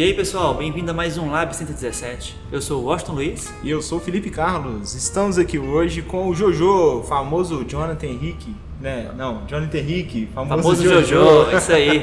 E 0.00 0.02
aí 0.02 0.14
pessoal, 0.14 0.54
bem-vindo 0.54 0.90
a 0.90 0.94
mais 0.94 1.18
um 1.18 1.30
Lab 1.30 1.54
117. 1.54 2.34
Eu 2.50 2.62
sou 2.62 2.80
o 2.80 2.86
Washington 2.86 3.12
Luiz. 3.12 3.52
E 3.62 3.68
eu 3.68 3.82
sou 3.82 3.98
o 3.98 4.00
Felipe 4.00 4.30
Carlos. 4.30 4.94
Estamos 4.94 5.36
aqui 5.36 5.58
hoje 5.58 6.00
com 6.00 6.26
o 6.26 6.34
Jojo, 6.34 7.02
famoso 7.02 7.66
Jonathan 7.68 8.06
Henrique. 8.06 8.56
Né? 8.80 9.10
Não, 9.14 9.42
Jonathan 9.46 9.76
Henrique, 9.76 10.26
famoso, 10.34 10.62
Famoso 10.62 10.82
Jojo. 10.82 11.06
Jojo, 11.06 11.54
isso 11.54 11.70
aí. 11.70 12.02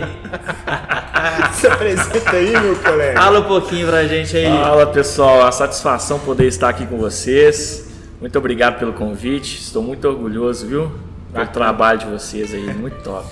Se 1.53 1.65
apresenta 1.65 2.35
aí, 2.35 2.51
meu 2.51 2.75
colega. 2.75 3.19
Fala 3.19 3.39
um 3.39 3.45
pouquinho 3.45 3.87
pra 3.87 4.05
gente 4.05 4.37
aí. 4.37 4.45
Fala 4.45 4.85
pessoal, 4.85 5.47
a 5.47 5.51
satisfação 5.51 6.19
poder 6.19 6.45
estar 6.45 6.69
aqui 6.69 6.85
com 6.85 6.99
vocês. 6.99 7.89
Muito 8.21 8.37
obrigado 8.37 8.77
pelo 8.77 8.93
convite. 8.93 9.57
Estou 9.59 9.81
muito 9.81 10.07
orgulhoso, 10.07 10.67
viu? 10.67 10.91
Bacana. 11.31 11.47
trabalho 11.47 11.97
de 11.97 12.05
vocês 12.05 12.53
aí, 12.53 12.71
muito 12.75 13.01
top. 13.03 13.25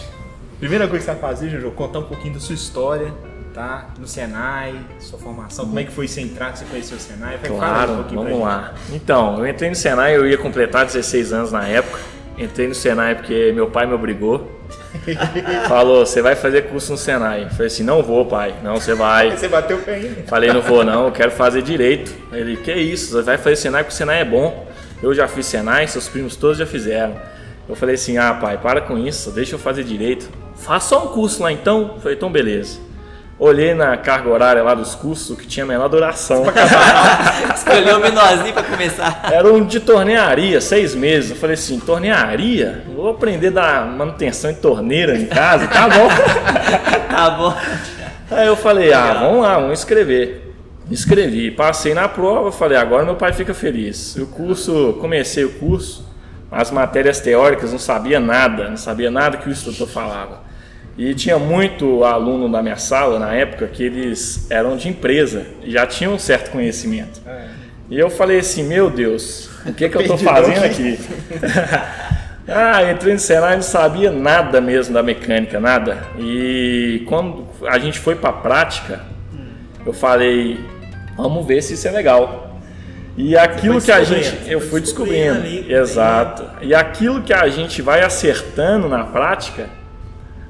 Primeira 0.58 0.88
coisa 0.88 1.06
que 1.06 1.12
você 1.12 1.20
vai 1.20 1.30
fazer, 1.30 1.50
Jojo, 1.52 1.70
contar 1.70 2.00
um 2.00 2.06
pouquinho 2.06 2.34
da 2.34 2.40
sua 2.40 2.56
história, 2.56 3.14
tá? 3.56 3.88
No 3.98 4.06
Senai, 4.06 4.76
sua 5.00 5.18
formação, 5.18 5.66
como 5.66 5.80
é 5.80 5.86
que 5.86 5.92
foi 5.92 6.10
você 6.10 6.20
entrar, 6.20 6.52
que 6.52 6.60
você 6.60 6.66
conheceu 6.66 6.98
o 6.98 7.00
Senai? 7.00 7.38
Um 7.38 7.58
Claro, 7.58 8.04
pra 8.04 8.16
vamos 8.16 8.42
lá. 8.42 8.74
Então, 8.92 9.40
eu 9.40 9.48
entrei 9.48 9.70
no 9.70 9.76
Senai, 9.76 10.18
eu 10.18 10.28
ia 10.28 10.38
completar 10.38 10.86
16 10.86 11.32
anos 11.32 11.52
na 11.54 11.66
época. 11.66 11.98
Entrei 12.38 12.68
no 12.68 12.76
Senai 12.76 13.16
porque 13.16 13.54
meu 13.56 13.68
pai 13.68 13.86
me 13.86 13.94
obrigou. 13.94 14.52
Falou, 15.70 16.06
você 16.06 16.22
vai 16.22 16.36
fazer 16.36 16.64
curso 16.64 16.92
no 16.92 16.98
Senai. 16.98 17.44
Eu 17.44 17.50
falei 17.52 17.68
assim, 17.68 17.84
não 17.84 18.04
vou, 18.04 18.26
pai. 18.26 18.54
Não, 18.62 18.76
você 18.76 18.94
vai. 18.94 19.32
Você 19.32 19.48
bateu 19.48 19.78
o 19.78 19.82
pé 19.82 19.96
ainda. 19.96 20.24
Falei, 20.24 20.52
não 20.52 20.62
vou 20.62 20.84
não, 20.84 21.06
eu 21.06 21.12
quero 21.14 21.32
fazer 21.32 21.62
direito. 21.62 22.14
Ele, 22.34 22.58
que 22.58 22.74
isso, 22.74 23.14
você 23.14 23.22
vai 23.22 23.38
fazer 23.38 23.56
Senai 23.56 23.84
porque 23.84 23.94
o 23.94 23.98
Senai 23.98 24.20
é 24.20 24.26
bom. 24.26 24.68
Eu 25.02 25.14
já 25.14 25.30
fiz 25.30 25.46
Senai, 25.46 25.88
seus 25.88 26.10
primos 26.10 26.36
todos 26.36 26.58
já 26.58 26.66
fizeram. 26.66 27.16
Eu 27.70 27.76
falei 27.76 27.96
assim, 27.96 28.18
ah 28.18 28.34
pai, 28.34 28.58
para 28.58 28.82
com 28.82 28.98
isso, 28.98 29.32
deixa 29.32 29.56
eu 29.56 29.60
fazer 29.60 29.86
direito. 29.86 30.30
Faça 30.58 30.90
só 30.90 31.06
um 31.06 31.08
curso 31.14 31.42
lá 31.42 31.54
então. 31.54 31.94
Eu 31.96 32.02
falei, 32.02 32.18
então 32.18 32.30
beleza. 32.30 32.85
Olhei 33.38 33.74
na 33.74 33.98
carga 33.98 34.30
horária 34.30 34.64
lá 34.64 34.74
dos 34.74 34.96
cursos, 34.96 35.38
que 35.38 35.46
tinha 35.46 35.66
a 35.66 35.68
menor 35.68 35.90
duração. 35.90 36.46
Escolheu 37.54 37.98
o 37.98 38.00
menorzinho 38.00 38.54
pra 38.54 38.64
começar. 38.64 39.30
Era 39.30 39.52
um 39.52 39.66
de 39.66 39.82
tornearia, 39.82 40.62
seis 40.62 40.96
meses. 40.96 41.32
Eu 41.32 41.36
falei 41.36 41.56
assim, 41.56 41.78
tornearia? 41.78 42.86
Vou 42.96 43.10
aprender 43.10 43.48
a 43.48 43.52
dar 43.52 43.86
manutenção 43.88 44.52
em 44.52 44.56
torneira 44.56 45.18
em 45.18 45.26
casa, 45.26 45.68
tá 45.68 45.88
bom. 45.90 46.08
Tá 47.16 47.30
bom. 47.30 47.56
Aí 48.30 48.48
eu 48.48 48.58
falei, 48.58 48.92
ah, 48.92 49.14
vamos 49.14 49.42
lá, 49.42 49.58
vamos 49.58 49.80
escrever. 49.80 50.54
Escrevi, 50.92 51.50
passei 51.50 51.94
na 51.94 52.10
prova, 52.10 52.52
falei, 52.52 52.78
agora 52.78 53.06
meu 53.06 53.16
pai 53.16 53.32
fica 53.32 53.54
feliz. 53.54 54.16
O 54.18 54.28
curso, 54.28 54.98
comecei 55.00 55.46
o 55.46 55.54
curso, 55.54 56.06
as 56.52 56.72
matérias 56.72 57.22
teóricas 57.22 57.72
não 57.72 57.80
sabia 57.80 58.20
nada, 58.20 58.70
não 58.70 58.78
sabia 58.78 59.10
nada 59.10 59.38
que 59.38 59.48
o 59.48 59.52
instrutor 59.52 59.88
falava. 59.88 60.45
E 60.98 61.14
tinha 61.14 61.38
muito 61.38 62.04
aluno 62.06 62.50
da 62.50 62.62
minha 62.62 62.78
sala 62.78 63.20
na 63.20 63.34
época 63.34 63.68
que 63.68 63.84
eles 63.84 64.50
eram 64.50 64.78
de 64.78 64.88
empresa, 64.88 65.46
já 65.66 65.86
tinham 65.86 66.14
um 66.14 66.20
certo 66.20 66.52
conhecimento. 66.52 67.22
E 67.90 68.00
eu 68.00 68.10
falei 68.10 68.40
assim, 68.40 68.64
meu 68.64 68.90
Deus, 68.90 69.50
o 69.66 69.74
que, 69.74 69.90
que 69.90 69.98
eu 69.98 70.02
estou 70.02 70.18
fazendo 70.18 70.64
aqui. 70.64 70.98
ah, 72.48 72.92
entrei 72.92 73.14
no 73.14 73.20
Senai 73.20 73.54
e 73.54 73.56
não 73.58 73.64
sabia 73.64 74.12
nada 74.12 74.62
mesmo 74.62 74.94
da 74.94 75.04
mecânica, 75.04 75.60
nada. 75.60 75.98
E 76.18 77.04
quando 77.08 77.46
a 77.68 77.78
gente 77.78 78.00
foi 78.00 78.16
para 78.16 78.30
a 78.30 78.34
prática, 78.34 79.02
eu 79.86 79.94
falei, 79.94 80.60
vamos 81.18 81.46
ver 81.46 81.62
se 81.62 81.74
isso 81.74 81.88
é 81.88 81.92
legal. 81.92 82.60
E 83.18 83.38
aquilo 83.38 83.82
que 83.82 83.92
a 83.92 84.04
gente. 84.04 84.34
Eu 84.48 84.60
fui 84.60 84.82
descobrindo 84.82 85.36
descobrindo. 85.36 85.66
ali, 85.68 85.74
exato. 85.74 86.44
E 86.62 86.74
aquilo 86.74 87.22
que 87.22 87.34
a 87.34 87.48
gente 87.48 87.82
vai 87.82 88.02
acertando 88.02 88.90
na 88.90 89.04
prática, 89.06 89.70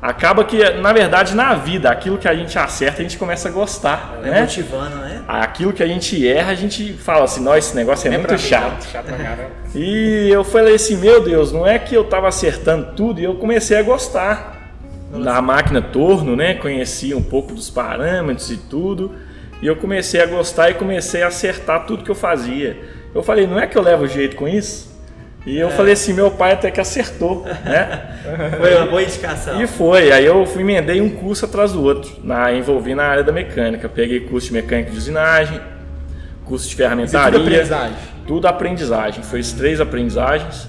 acaba 0.05 0.43
que, 0.43 0.63
na 0.75 0.93
verdade, 0.93 1.35
na 1.35 1.55
vida, 1.55 1.89
aquilo 1.89 2.19
que 2.19 2.27
a 2.27 2.35
gente 2.35 2.57
acerta, 2.59 2.99
a 2.99 3.03
gente 3.03 3.17
começa 3.17 3.49
a 3.49 3.51
gostar. 3.51 4.19
Vai 4.21 4.29
né? 4.29 4.41
motivando, 4.41 4.95
né? 4.97 5.23
Aquilo 5.27 5.73
que 5.73 5.81
a 5.81 5.87
gente 5.87 6.27
erra, 6.27 6.51
a 6.51 6.55
gente 6.55 6.93
fala 6.93 7.23
assim, 7.23 7.43
nossa, 7.43 7.57
esse 7.57 7.75
negócio 7.75 8.07
é, 8.09 8.13
É 8.13 8.17
muito 8.17 8.31
mim, 8.31 8.37
chato. 8.37 8.85
Chato 8.85 9.05
pra 9.05 9.17
caramba. 9.17 9.65
E 9.73 10.29
eu 10.29 10.45
falei 10.45 10.75
assim, 10.75 10.95
meu 10.95 11.21
Deus, 11.21 11.51
não 11.51 11.67
é 11.67 11.77
que 11.77 11.93
eu 11.93 12.03
estava 12.03 12.29
acertando 12.29 12.93
tudo 12.95 13.19
e 13.19 13.25
eu 13.25 13.35
comecei 13.35 13.77
a 13.77 13.81
gostar 13.81 14.71
da 15.11 15.41
máquina 15.41 15.81
torno, 15.81 16.33
né? 16.33 16.53
Conheci 16.53 17.13
um 17.13 17.21
pouco 17.21 17.53
dos 17.53 17.69
parâmetros 17.69 18.49
e 18.51 18.57
tudo. 18.57 19.11
E 19.61 19.67
eu 19.67 19.75
comecei 19.75 20.21
a 20.21 20.25
gostar 20.27 20.69
e 20.69 20.75
comecei 20.75 21.23
a 21.23 21.27
acertar 21.27 21.85
tudo 21.85 22.05
que 22.05 22.11
eu 22.11 22.15
fazia. 22.15 22.77
Eu 23.13 23.21
falei, 23.21 23.47
não 23.47 23.59
é 23.59 23.67
que 23.67 23.77
eu 23.77 23.81
levo 23.81 24.07
jeito 24.07 24.37
com 24.37 24.47
isso? 24.47 24.94
E 25.45 25.57
eu 25.59 25.69
falei 25.69 25.93
assim, 25.93 26.11
meu 26.13 26.31
pai 26.31 26.53
até 26.53 26.71
que 26.71 26.81
acertou, 26.81 27.43
né? 27.45 28.17
Foi 28.59 28.75
uma 28.75 28.85
boa 28.87 29.03
indicação. 29.03 29.61
E 29.61 29.67
foi, 29.67 30.11
aí 30.11 30.25
eu 30.25 30.43
fui 30.47 30.63
emendei 30.63 30.99
um 30.99 31.09
curso 31.09 31.45
atrás 31.45 31.71
do 31.73 31.83
outro, 31.83 32.11
na, 32.23 32.51
envolvi 32.51 32.95
na 32.95 33.03
área 33.03 33.23
da 33.23 33.31
mecânica. 33.31 33.87
Peguei 33.87 34.21
curso 34.21 34.47
de 34.47 34.53
mecânica 34.53 34.89
de 34.89 34.97
usinagem, 34.97 35.61
curso 36.45 36.67
de 36.67 36.73
é 36.73 36.77
ferramentaria. 36.77 37.31
tudo 37.39 37.43
aprendizagem. 37.47 37.95
Tudo 38.25 38.47
aprendizagem. 38.47 39.23
Foi 39.23 39.41
três 39.43 39.79
aprendizagens. 39.79 40.67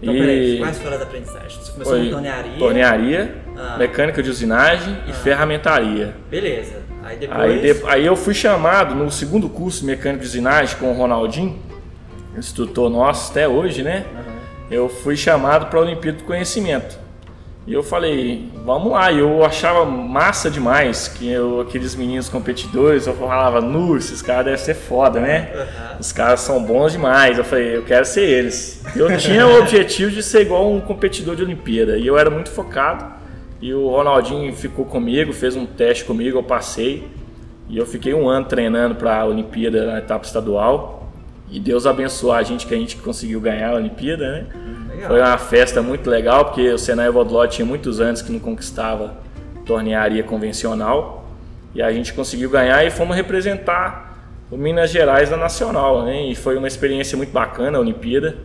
Então, 0.00 0.14
e 0.14 0.18
peraí, 0.18 0.58
quais 0.60 0.78
foram 0.78 0.96
as 0.96 1.02
aprendizagens? 1.02 1.52
Você 1.54 1.72
começou 1.72 1.92
foi 1.94 2.04
com 2.06 2.10
tornearia. 2.12 2.58
tornearia, 2.58 3.34
Ah. 3.56 3.76
mecânica 3.78 4.22
de 4.22 4.30
usinagem 4.30 4.96
e 5.08 5.12
ferramentaria. 5.12 6.14
Beleza. 6.30 6.76
Aí 7.04 7.16
depois. 7.18 7.40
Aí, 7.40 7.60
de- 7.74 7.82
aí 7.86 8.06
eu 8.06 8.16
fui 8.16 8.32
chamado 8.34 8.94
no 8.94 9.10
segundo 9.10 9.48
curso 9.48 9.80
de 9.80 9.86
mecânica 9.86 10.20
de 10.22 10.26
usinagem 10.28 10.76
com 10.78 10.90
o 10.90 10.94
Ronaldinho, 10.94 11.58
instrutor 12.36 12.90
nosso 12.90 13.30
até 13.30 13.48
hoje, 13.48 13.82
né? 13.82 14.04
Eu 14.70 14.88
fui 14.88 15.16
chamado 15.16 15.66
para 15.66 15.78
a 15.78 15.82
Olimpíada 15.82 16.18
do 16.18 16.24
Conhecimento. 16.24 16.98
E 17.66 17.74
eu 17.74 17.82
falei, 17.82 18.48
vamos 18.64 18.92
lá. 18.92 19.10
E 19.10 19.18
eu 19.18 19.44
achava 19.44 19.84
massa 19.84 20.48
demais 20.48 21.08
que 21.08 21.28
eu, 21.28 21.60
aqueles 21.60 21.96
meninos 21.96 22.28
competidores, 22.28 23.08
eu 23.08 23.14
falava, 23.14 23.60
nu, 23.60 23.96
esses 23.96 24.22
caras 24.22 24.44
devem 24.44 24.60
ser 24.60 24.74
foda, 24.74 25.18
né? 25.18 25.50
Aham. 25.52 25.96
Os 25.98 26.12
caras 26.12 26.40
são 26.40 26.62
bons 26.62 26.92
demais. 26.92 27.38
Eu 27.38 27.44
falei, 27.44 27.76
eu 27.76 27.82
quero 27.82 28.04
ser 28.04 28.22
eles. 28.22 28.84
Eu 28.94 29.16
tinha 29.18 29.44
o 29.46 29.58
objetivo 29.58 30.12
de 30.12 30.22
ser 30.22 30.42
igual 30.42 30.72
um 30.72 30.80
competidor 30.80 31.34
de 31.34 31.42
Olimpíada. 31.42 31.98
E 31.98 32.06
eu 32.06 32.16
era 32.16 32.30
muito 32.30 32.50
focado. 32.50 33.04
E 33.60 33.74
o 33.74 33.88
Ronaldinho 33.88 34.54
ficou 34.54 34.84
comigo, 34.84 35.32
fez 35.32 35.56
um 35.56 35.66
teste 35.66 36.04
comigo, 36.04 36.38
eu 36.38 36.44
passei. 36.44 37.08
E 37.68 37.76
eu 37.76 37.86
fiquei 37.86 38.14
um 38.14 38.28
ano 38.28 38.46
treinando 38.46 38.94
para 38.94 39.22
a 39.22 39.24
Olimpíada 39.24 39.86
na 39.86 39.98
etapa 39.98 40.24
estadual. 40.24 40.95
E 41.50 41.60
Deus 41.60 41.86
abençoou 41.86 42.32
a 42.32 42.42
gente 42.42 42.66
que 42.66 42.74
a 42.74 42.78
gente 42.78 42.96
conseguiu 42.96 43.40
ganhar 43.40 43.70
a 43.70 43.76
Olimpíada, 43.76 44.32
né? 44.32 44.46
Legal. 44.88 45.08
Foi 45.08 45.20
uma 45.20 45.38
festa 45.38 45.82
muito 45.82 46.10
legal, 46.10 46.46
porque 46.46 46.68
o 46.70 46.78
Senai 46.78 47.10
Vodlot 47.10 47.54
tinha 47.54 47.66
muitos 47.66 48.00
anos 48.00 48.22
que 48.22 48.32
não 48.32 48.40
conquistava 48.40 49.16
tornearia 49.64 50.22
convencional. 50.22 51.24
E 51.74 51.82
a 51.82 51.92
gente 51.92 52.12
conseguiu 52.14 52.48
ganhar 52.50 52.84
e 52.84 52.90
fomos 52.90 53.14
representar 53.14 54.06
o 54.50 54.56
Minas 54.56 54.90
Gerais 54.90 55.30
na 55.30 55.36
Nacional, 55.36 56.04
né? 56.04 56.22
E 56.26 56.34
foi 56.34 56.56
uma 56.56 56.68
experiência 56.68 57.16
muito 57.16 57.32
bacana 57.32 57.78
a 57.78 57.80
Olimpíada, 57.80 58.36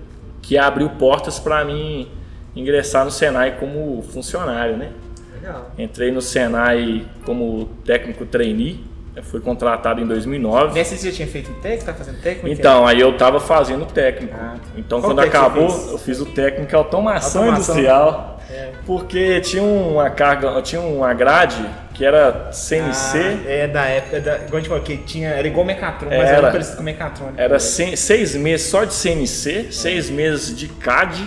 que 0.42 0.58
abriu 0.58 0.90
portas 0.90 1.40
para 1.40 1.64
mim 1.64 2.08
ingressar 2.56 3.06
no 3.06 3.12
Senai 3.12 3.58
como 3.58 4.02
funcionário, 4.02 4.76
né? 4.78 4.92
Legal. 5.34 5.72
Entrei 5.78 6.12
no 6.12 6.22
Senai 6.22 7.06
como 7.26 7.70
técnico 7.86 8.26
trainee, 8.26 8.84
eu 9.16 9.24
fui 9.24 9.40
contratado 9.42 10.00
em 10.02 10.08
2009. 10.08 10.74
Nessa 10.74 10.96
você 10.96 11.10
já 11.10 11.16
tinha 11.16 11.28
feito 11.28 11.52
técnico? 11.62 11.86
Tá 11.86 11.94
fazendo 11.94 12.22
técnico? 12.22 12.48
É 12.48 12.52
Então, 12.52 12.88
aí 12.88 13.00
eu 13.00 13.16
tava 13.18 13.40
fazendo 13.40 13.86
técnico. 13.86 14.36
Ah, 14.40 14.56
tá. 14.56 14.60
Então, 14.78 15.00
Qual 15.02 15.14
quando 15.14 15.20
acabou, 15.26 15.68
eu 15.92 15.98
fiz 15.98 16.20
o 16.22 16.26
técnico 16.26 16.76
automação, 16.76 17.42
Automação. 17.44 17.76
industrial. 17.76 18.40
É. 18.50 18.70
Porque 18.86 19.40
tinha 19.42 19.64
uma 19.64 20.10
carga, 20.10 20.62
tinha 20.62 20.82
uma 20.82 21.14
grade 21.14 21.64
que 21.94 22.04
era 22.04 22.52
CNC, 22.52 23.18
Ah, 23.18 23.50
é 23.50 23.68
da 23.68 23.86
época, 23.86 24.20
da, 24.20 24.36
igual 24.38 24.54
a 24.54 24.58
gente 24.58 24.68
falou, 24.70 24.84
que 24.84 24.98
tinha, 24.98 25.30
era 25.30 25.48
igual 25.48 25.66
Mecatrônico, 25.66 26.20
mas 26.22 26.30
Era. 26.30 26.52
parecido 26.52 26.78
com 26.78 26.84
Mecatrônico. 26.84 27.40
era 27.40 27.60
se- 27.60 27.96
seis 27.96 28.36
meses 28.36 28.68
só 28.68 28.84
de 28.84 28.94
CNC, 28.94 29.68
seis 29.72 30.10
meses 30.10 30.56
de 30.56 30.68
CAD 30.68 31.24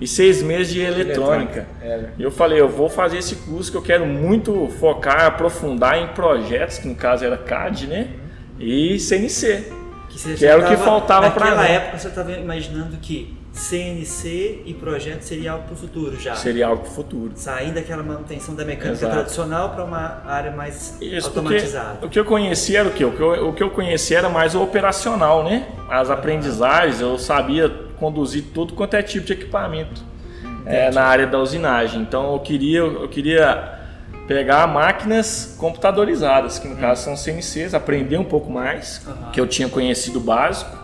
e 0.00 0.06
seis 0.06 0.42
meses 0.42 0.72
de 0.72 0.80
eletrônica. 0.80 1.66
Era. 1.82 2.12
E 2.18 2.22
eu 2.22 2.30
falei, 2.30 2.60
eu 2.60 2.68
vou 2.68 2.88
fazer 2.88 3.18
esse 3.18 3.36
curso 3.36 3.70
que 3.70 3.76
eu 3.76 3.82
quero 3.82 4.06
muito 4.06 4.68
focar, 4.80 5.26
aprofundar 5.26 5.98
em 5.98 6.08
projetos, 6.08 6.78
que 6.78 6.88
no 6.88 6.94
caso 6.94 7.24
era 7.24 7.36
CAD, 7.36 7.86
né? 7.86 8.08
E 8.58 8.98
CNC. 8.98 9.72
Que 10.08 10.36
já 10.36 10.48
era 10.50 10.58
o 10.60 10.62
que 10.64 10.70
tava- 10.70 10.84
faltava 10.84 11.26
Naquela 11.28 11.62
mim. 11.62 11.68
época 11.68 11.98
você 11.98 12.08
estava 12.08 12.32
imaginando 12.32 12.96
que 12.96 13.36
CNC 13.52 14.62
e 14.66 14.74
projeto 14.74 15.22
seria 15.22 15.52
algo 15.52 15.64
para 15.64 15.74
o 15.74 15.76
futuro 15.76 16.20
já. 16.20 16.34
Seria 16.34 16.66
algo 16.66 16.82
pro 16.82 16.90
futuro. 16.92 17.32
Sair 17.36 17.72
daquela 17.72 18.02
manutenção 18.02 18.54
da 18.54 18.64
mecânica 18.64 18.92
Exato. 18.98 19.12
tradicional 19.12 19.70
para 19.70 19.84
uma 19.84 20.22
área 20.26 20.50
mais 20.50 20.96
Isso, 21.00 21.28
automatizada. 21.28 22.04
o 22.04 22.08
que 22.08 22.18
eu 22.18 22.24
conhecia 22.24 22.80
era 22.80 22.88
o 22.88 22.92
quê? 22.92 23.04
O 23.04 23.12
que 23.12 23.20
eu, 23.20 23.48
o 23.48 23.52
que 23.52 23.62
eu 23.62 23.70
conhecia 23.70 24.18
era 24.18 24.28
mais 24.28 24.54
o 24.54 24.62
operacional, 24.62 25.42
né? 25.44 25.66
As 25.88 26.10
aprendizagens, 26.10 27.00
eu 27.00 27.18
sabia 27.18 27.68
conduzir 28.00 28.44
tudo 28.54 28.72
quanto 28.72 28.94
é 28.94 29.02
tipo 29.02 29.26
de 29.26 29.34
equipamento 29.34 30.02
é, 30.66 30.90
na 30.90 31.02
área 31.02 31.26
da 31.26 31.38
usinagem. 31.38 32.00
Então 32.00 32.32
eu 32.32 32.40
queria, 32.40 32.78
eu 32.78 33.08
queria 33.08 33.78
pegar 34.26 34.66
máquinas 34.66 35.54
computadorizadas, 35.58 36.58
que 36.58 36.66
no 36.66 36.76
caso 36.76 37.04
são 37.04 37.16
CNCs, 37.16 37.74
aprender 37.74 38.16
um 38.16 38.24
pouco 38.24 38.50
mais, 38.50 39.06
Aham. 39.06 39.30
que 39.32 39.40
eu 39.40 39.46
tinha 39.46 39.68
conhecido 39.68 40.18
básico. 40.18 40.80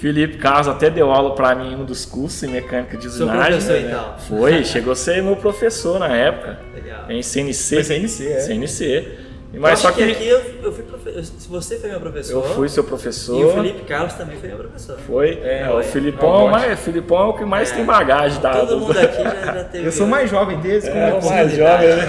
Felipe 0.00 0.36
Carlos 0.36 0.68
até 0.68 0.90
deu 0.90 1.10
aula 1.10 1.34
para 1.34 1.54
mim 1.54 1.72
em 1.72 1.76
um 1.76 1.84
dos 1.84 2.04
cursos 2.04 2.42
em 2.42 2.48
mecânica 2.48 2.98
de 2.98 3.06
usinagem. 3.06 3.60
né? 3.60 3.80
então. 3.88 4.14
Foi, 4.28 4.62
chegou 4.62 4.92
a 4.92 4.96
ser 4.96 5.22
meu 5.22 5.36
professor 5.36 5.98
na 5.98 6.14
época 6.14 6.58
Legal. 6.74 7.10
em 7.10 7.22
CNC. 7.22 7.76
Foi 7.76 7.84
CNC, 7.84 8.26
é. 8.28 8.40
CNC. 8.40 9.18
Mas 9.58 9.82
eu 9.82 9.88
só 9.88 9.92
que, 9.92 10.02
aqui 10.02 10.26
eu, 10.28 10.38
eu 10.62 10.72
fui 10.72 10.82
profe... 10.84 11.10
você 11.48 11.78
foi 11.78 11.90
meu 11.90 12.00
professor. 12.00 12.32
eu 12.34 12.42
fui 12.54 12.68
seu 12.68 12.84
professor. 12.84 13.40
E 13.40 13.44
o 13.44 13.52
Felipe 13.52 13.82
Carlos 13.84 14.12
também 14.14 14.36
foi 14.38 14.48
meu 14.48 14.58
professor. 14.58 14.98
Foi, 15.06 15.40
é, 15.42 15.62
É, 15.62 15.70
o 15.70 15.76
ué. 15.76 15.82
Filipão, 15.82 16.32
Não, 16.44 16.48
mas, 16.48 16.78
Filipão 16.80 17.18
é 17.18 17.24
o 17.24 17.32
que 17.34 17.44
mais 17.44 17.72
É. 17.72 17.74
tem 17.76 17.84
bagagem 17.84 18.40
da. 18.40 18.50
Todo 18.60 18.78
mundo 18.80 18.98
aqui 18.98 19.22
já, 19.22 19.52
já 19.54 19.64
teve. 19.64 19.86
Eu 19.88 19.92
sou 19.92 20.06
mais 20.06 20.28
jovem 20.30 20.58
deles, 20.60 20.88
como 20.88 21.00
É, 21.00 21.10
é 21.10 21.14
o 21.14 21.24
mais 21.24 21.52
jovem, 21.52 21.88
né? 21.88 22.06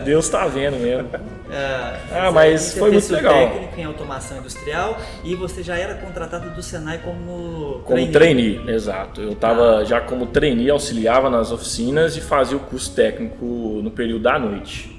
Deus 0.04 0.28
tá 0.28 0.46
vendo 0.46 0.76
mesmo. 0.78 1.08
É, 1.50 1.96
Ah, 2.12 2.30
mas 2.32 2.60
você 2.62 2.78
foi 2.78 2.90
muito 2.90 3.12
legal. 3.12 3.32
técnico 3.34 3.80
em 3.80 3.84
automação 3.84 4.38
industrial 4.38 4.96
e 5.24 5.34
você 5.34 5.62
já 5.62 5.76
era 5.76 5.94
contratado 5.94 6.50
do 6.50 6.62
Senai 6.62 6.98
como 6.98 7.80
Como 7.84 8.10
trainee, 8.12 8.60
exato. 8.68 9.20
Eu 9.20 9.32
estava 9.32 9.84
já 9.84 10.00
como 10.00 10.26
trainee, 10.26 10.70
auxiliava 10.70 11.30
nas 11.30 11.52
oficinas 11.52 12.16
e 12.16 12.20
fazia 12.20 12.56
o 12.56 12.60
curso 12.60 12.94
técnico 12.94 13.44
no 13.82 13.90
período 13.90 14.22
da 14.22 14.38
noite. 14.38 14.95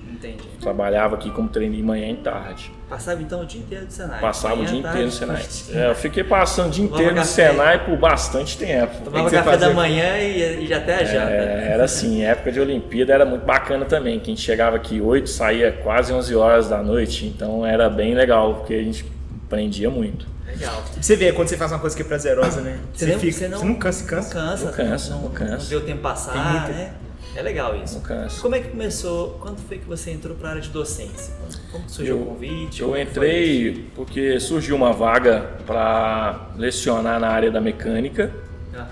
Trabalhava 0.68 1.16
aqui 1.16 1.32
como 1.32 1.48
trainee 1.48 1.82
manhã 1.82 2.10
e 2.12 2.16
tarde. 2.18 2.70
Passava 2.90 3.22
então 3.22 3.42
o 3.42 3.46
dia 3.46 3.62
inteiro 3.62 3.86
no 3.86 3.92
Senai. 3.92 4.20
Passava 4.20 4.54
o 4.56 4.58
Manhã, 4.58 4.70
dia 4.72 4.82
tarde, 4.82 4.98
inteiro 5.00 5.06
no 5.08 5.12
Senai. 5.14 5.46
É, 5.82 5.90
eu 5.92 5.96
fiquei 5.96 6.24
passando 6.26 6.68
o 6.68 6.72
dia 6.72 6.84
inteiro 6.84 7.12
no 7.12 7.16
café. 7.22 7.52
Senai 7.52 7.86
por 7.86 7.98
bastante 7.98 8.58
tempo. 8.58 8.92
Tomava 9.06 9.30
você 9.30 9.36
café 9.38 9.52
da 9.52 9.60
fazia? 9.60 9.74
manhã 9.74 10.18
e, 10.18 10.64
e 10.66 10.68
já 10.68 10.78
até 10.78 10.96
a 10.96 11.04
janta. 11.06 11.32
É, 11.32 11.70
era 11.72 11.86
assim, 11.86 12.22
época 12.24 12.52
de 12.52 12.60
Olimpíada 12.60 13.14
era 13.14 13.26
muito 13.26 13.46
bacana 13.46 13.86
também. 13.86 14.20
Que 14.20 14.26
a 14.26 14.36
gente 14.36 14.42
chegava 14.42 14.76
aqui 14.76 15.00
8, 15.00 15.30
saía 15.30 15.72
quase 15.72 16.12
11 16.12 16.36
horas 16.36 16.68
da 16.68 16.84
noite, 16.84 17.26
então 17.26 17.66
era 17.66 17.90
bem 17.90 18.14
legal, 18.14 18.56
porque 18.56 18.74
a 18.74 18.84
gente 18.84 19.06
aprendia 19.46 19.90
muito. 19.90 20.28
Legal. 20.46 20.84
Você 21.02 21.16
vê 21.16 21.32
quando 21.32 21.48
você 21.48 21.56
faz 21.56 21.72
uma 21.72 21.80
coisa 21.80 21.96
que 21.96 22.02
é 22.02 22.06
prazerosa, 22.06 22.60
né? 22.60 22.78
Você, 22.94 23.06
não, 23.06 23.20
fica, 23.20 23.32
você 23.32 23.48
não, 23.48 23.60
você 23.60 23.66
não 23.66 23.76
cansa, 23.76 24.06
cansa. 24.06 24.36
Não 24.36 24.46
cansa, 24.46 24.66
Não 24.66 24.72
cansa, 24.74 25.10
não, 25.12 25.22
não 25.24 25.30
cansa. 25.30 25.52
não 25.52 25.60
vê 25.60 25.76
o 25.78 25.82
tempo 25.82 26.02
passar, 26.02 26.34
Tem 26.34 26.42
muita- 26.42 26.68
né? 26.74 26.92
É 27.36 27.42
legal 27.42 27.76
isso. 27.76 28.02
Como 28.42 28.56
é 28.56 28.60
que 28.60 28.70
começou? 28.70 29.38
Quando 29.40 29.60
foi 29.60 29.78
que 29.78 29.86
você 29.86 30.10
entrou 30.12 30.36
para 30.36 30.48
a 30.48 30.52
área 30.52 30.62
de 30.62 30.70
docência? 30.70 31.34
Como 31.72 31.88
surgiu 31.88 32.16
Eu- 32.18 32.22
o 32.24 32.26
convite? 32.28 32.82
Eu 32.82 32.98
entrei 33.00 33.86
porque 33.96 34.40
surgiu 34.40 34.76
uma 34.76 34.92
vaga 34.92 35.52
para 35.66 36.48
lecionar 36.58 37.20
na 37.20 37.28
área 37.30 37.52
da 37.52 37.62
mecânica? 37.62 38.32
Aham. 38.76 38.88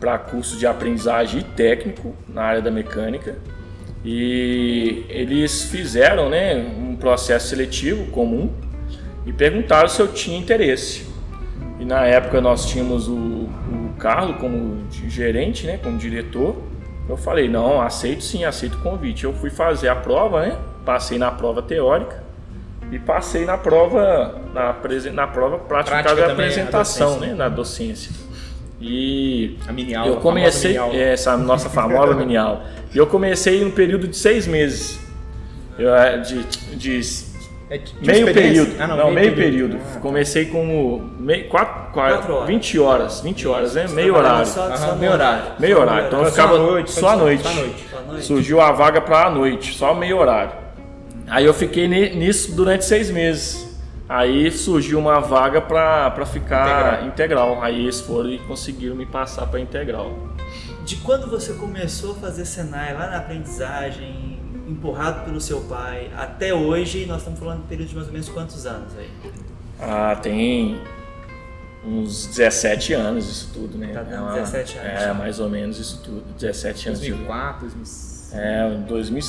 para 0.00 0.16
curso 0.16 0.56
de 0.56 0.64
aprendizagem 0.66 1.40
e 1.40 1.42
técnico 1.42 2.14
na 2.28 2.42
área 2.42 2.62
da 2.62 2.70
mecânica. 2.70 3.36
E 4.04 5.04
eles 5.08 5.64
fizeram 5.64 6.28
né, 6.30 6.54
um 6.78 6.94
processo 6.94 7.48
seletivo 7.48 8.06
comum 8.12 8.48
e 9.26 9.32
perguntaram 9.32 9.88
se 9.88 10.00
eu 10.00 10.06
tinha 10.06 10.38
interesse. 10.38 11.04
E 11.80 11.84
na 11.84 12.04
época 12.06 12.40
nós 12.40 12.66
tínhamos 12.66 13.08
o, 13.08 13.14
o 13.16 13.92
Carlos 13.98 14.36
como 14.36 14.84
gerente, 15.08 15.66
né, 15.66 15.78
como 15.82 15.98
diretor. 15.98 16.56
Eu 17.08 17.16
falei, 17.16 17.48
não, 17.48 17.80
aceito 17.80 18.22
sim, 18.22 18.44
aceito 18.44 18.76
o 18.76 18.82
convite. 18.82 19.24
Eu 19.24 19.32
fui 19.32 19.48
fazer 19.50 19.88
a 19.88 19.96
prova, 19.96 20.42
né? 20.42 20.58
Passei 20.84 21.18
na 21.18 21.30
prova 21.30 21.62
teórica 21.62 22.22
e 22.90 22.98
passei 22.98 23.44
na 23.44 23.56
prova 23.56 24.40
na, 24.54 24.74
na 25.12 25.26
prova 25.26 25.58
prática, 25.58 25.96
Prática 26.02 26.14
da 26.14 26.28
também, 26.28 26.46
a 26.46 26.48
apresentação, 26.48 27.14
docência. 27.14 27.28
né, 27.28 27.34
na 27.34 27.48
docência. 27.48 28.12
E 28.80 29.58
A 29.66 29.72
mini 29.72 29.94
aula, 29.94 30.12
eu 30.12 30.20
comecei 30.20 30.72
mini 30.72 30.78
aula. 30.82 30.96
essa 30.96 31.36
nossa 31.36 31.68
famosa 31.68 32.14
mini 32.14 32.36
aula. 32.36 32.64
E 32.94 32.98
eu 32.98 33.06
comecei 33.06 33.64
um 33.64 33.70
período 33.70 34.06
de 34.06 34.16
seis 34.16 34.46
meses. 34.46 35.00
Eu, 35.78 35.94
é, 35.94 36.18
de, 36.18 36.42
de 36.76 37.02
É 37.70 37.80
meio 38.00 38.32
período. 38.32 38.74
Ah, 38.80 38.86
não, 38.86 39.10
meio, 39.10 39.34
período. 39.34 39.78
Ah, 39.96 39.98
Comecei 40.00 40.46
com 40.46 41.06
meio, 41.18 41.48
quatro, 41.48 41.92
Quatro 41.92 42.34
horas. 42.34 42.46
20 42.48 42.78
horas. 42.78 43.20
20 43.20 43.46
horas, 43.48 43.74
né? 43.74 43.86
Meio 43.90 44.16
horário. 44.16 44.46
Só, 44.46 44.74
só 44.74 44.94
meio 44.96 45.12
horário. 45.12 45.44
Meio 45.58 45.78
horário. 45.80 46.06
Então 46.06 46.22
eu 46.24 46.30
ficava 46.30 46.54
só 46.56 46.56
à 46.56 46.58
noite. 46.66 46.90
Só 46.90 47.08
à 47.10 47.16
noite. 47.16 47.44
Noite. 48.06 48.24
Surgiu 48.24 48.60
a 48.60 48.72
vaga 48.72 49.00
para 49.02 49.26
a 49.26 49.30
noite, 49.30 49.74
só 49.74 49.94
meio 49.94 50.16
horário. 50.18 50.52
Aí 51.28 51.44
eu 51.44 51.52
fiquei 51.52 51.86
ni- 51.86 52.14
nisso 52.16 52.54
durante 52.56 52.86
seis 52.86 53.10
meses. 53.10 53.68
Aí 54.08 54.50
surgiu 54.50 54.98
uma 54.98 55.20
vaga 55.20 55.60
para 55.60 56.24
ficar 56.24 57.04
integral. 57.06 57.62
Aí 57.62 57.82
eles 57.82 58.00
foram 58.00 58.30
e 58.30 58.38
conseguiram 58.38 58.96
me 58.96 59.04
passar 59.04 59.46
para 59.46 59.60
integral. 59.60 60.16
De 60.86 60.96
quando 60.96 61.28
você 61.28 61.52
começou 61.52 62.12
a 62.12 62.14
fazer 62.14 62.46
Senai 62.46 62.94
lá 62.94 63.08
na 63.08 63.18
aprendizagem, 63.18 64.37
empurrado 64.68 65.24
pelo 65.24 65.40
seu 65.40 65.60
pai, 65.62 66.10
até 66.16 66.52
hoje, 66.52 67.06
nós 67.06 67.18
estamos 67.18 67.38
falando 67.38 67.62
de 67.62 67.68
período 67.68 67.88
de 67.88 67.94
mais 67.94 68.06
ou 68.08 68.12
menos 68.12 68.28
quantos 68.28 68.66
anos 68.66 68.92
aí? 68.98 69.10
Ah, 69.80 70.16
tem 70.16 70.80
uns 71.84 72.26
17 72.26 72.92
anos 72.94 73.28
isso 73.28 73.50
tudo, 73.54 73.78
né? 73.78 73.88
Tá 73.92 74.02
dando 74.02 74.14
É 74.14 74.20
uma- 74.20 74.32
17 74.34 74.78
anos. 74.78 75.02
É, 75.02 75.12
mais 75.12 75.40
ou 75.40 75.48
menos 75.48 75.78
isso 75.78 76.02
tudo. 76.02 76.22
17 76.38 76.88
anos 76.88 77.00
de 77.00 77.10
2004, 77.10 77.60
2005. 77.68 78.18
É, 78.30 78.68
2000, 78.86 79.22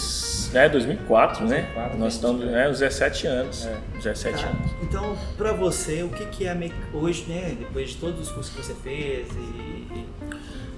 é 0.56 0.68
2004, 0.70 1.46
né? 1.46 1.62
2004, 1.62 1.98
Nós 2.00 2.14
estamos, 2.16 2.44
é, 2.48 2.70
uns 2.70 2.80
17 2.80 3.28
anos. 3.28 3.66
É. 3.66 3.78
17 3.96 4.44
Tá. 4.44 4.50
anos. 4.50 4.72
Então, 4.84 5.18
pra 5.38 5.54
você, 5.54 6.04
o 6.04 6.10
que, 6.10 6.26
que 6.26 6.46
é 6.48 6.72
hoje, 6.94 7.26
né? 7.30 7.56
Depois 7.58 7.92
de 7.92 7.96
todos 7.98 8.20
os 8.28 8.30
cursos 8.30 8.54
que 8.54 8.62
você 8.62 8.74
fez 8.74 9.30
e, 9.32 9.40
e- 9.40 10.09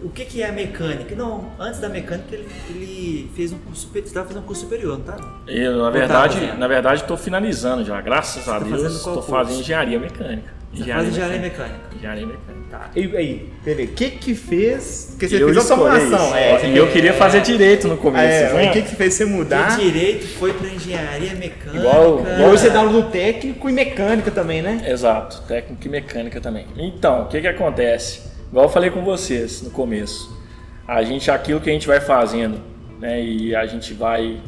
o 0.03 0.09
que, 0.09 0.25
que 0.25 0.41
é 0.41 0.49
a 0.49 0.51
mecânica? 0.51 1.15
Não, 1.15 1.51
antes 1.59 1.79
da 1.79 1.89
mecânica 1.89 2.33
ele, 2.33 2.47
ele 2.69 3.31
fez 3.35 3.53
um 3.53 3.57
curso 3.59 3.81
superior. 3.81 4.03
Você 4.05 4.09
estava 4.09 4.27
fazendo 4.27 4.43
um 4.43 4.47
curso 4.47 4.63
superior, 4.63 4.97
não 4.97 5.05
tá? 5.05 5.17
Eu, 5.47 5.77
na 5.77 5.83
tá 5.85 5.89
verdade, 5.91 6.39
fazendo? 6.39 6.57
na 6.57 6.67
verdade, 6.67 7.01
estou 7.01 7.17
finalizando 7.17 7.85
já. 7.85 7.99
Graças 8.01 8.47
a 8.47 8.59
tá 8.59 8.65
Deus, 8.65 8.95
estou 8.95 9.21
fazendo 9.21 9.59
engenharia 9.59 9.99
mecânica. 9.99 10.61
Você 10.73 10.85
faz 10.85 11.07
engenharia 11.07 11.39
mecânica. 11.39 11.79
Engenharia 11.95 12.25
mecânica. 12.25 12.61
Tá. 12.71 12.89
E 12.95 13.17
aí, 13.17 13.49
peraí, 13.65 13.85
o 13.85 13.89
que 13.89 14.11
que 14.11 14.33
fez? 14.33 15.07
Porque 15.11 15.27
você 15.27 15.43
eu 15.43 15.47
fez 15.47 15.57
a 15.57 15.61
escolhi 15.61 15.99
formação. 15.99 16.35
É, 16.35 16.69
e 16.69 16.77
eu 16.77 16.89
queria 16.89 17.13
fazer 17.13 17.41
direito 17.41 17.89
no 17.89 17.97
começo. 17.97 18.25
É, 18.25 18.53
né? 18.53 18.69
o 18.69 18.71
que 18.71 18.81
que 18.83 18.95
fez 18.95 19.13
você 19.13 19.25
mudar? 19.25 19.77
De 19.77 19.83
direito 19.83 20.25
foi 20.39 20.53
pra 20.53 20.69
engenharia 20.69 21.35
mecânica. 21.35 21.77
Igual- 21.77 22.25
E 22.25 22.43
hoje 22.43 22.61
você 22.61 22.69
dá 22.69 22.79
aula 22.79 22.91
no 22.93 23.03
técnico 23.03 23.69
e 23.69 23.73
mecânica 23.73 24.31
também, 24.31 24.61
né? 24.61 24.85
Exato, 24.87 25.41
técnica 25.41 25.85
e 25.85 25.91
mecânica 25.91 26.39
também. 26.39 26.65
Então, 26.77 27.23
o 27.23 27.27
que 27.27 27.41
que 27.41 27.47
acontece? 27.47 28.30
Igual 28.51 28.65
eu 28.65 28.69
falei 28.69 28.89
com 28.89 29.01
vocês 29.01 29.61
no 29.61 29.71
começo. 29.71 30.37
A 30.85 31.01
gente, 31.03 31.31
aquilo 31.31 31.61
que 31.61 31.69
a 31.69 31.73
gente 31.73 31.87
vai 31.87 32.01
fazendo, 32.01 32.59
né, 32.99 33.23
e 33.23 33.55
a 33.55 33.65
gente 33.65 33.93
vai 33.93 34.41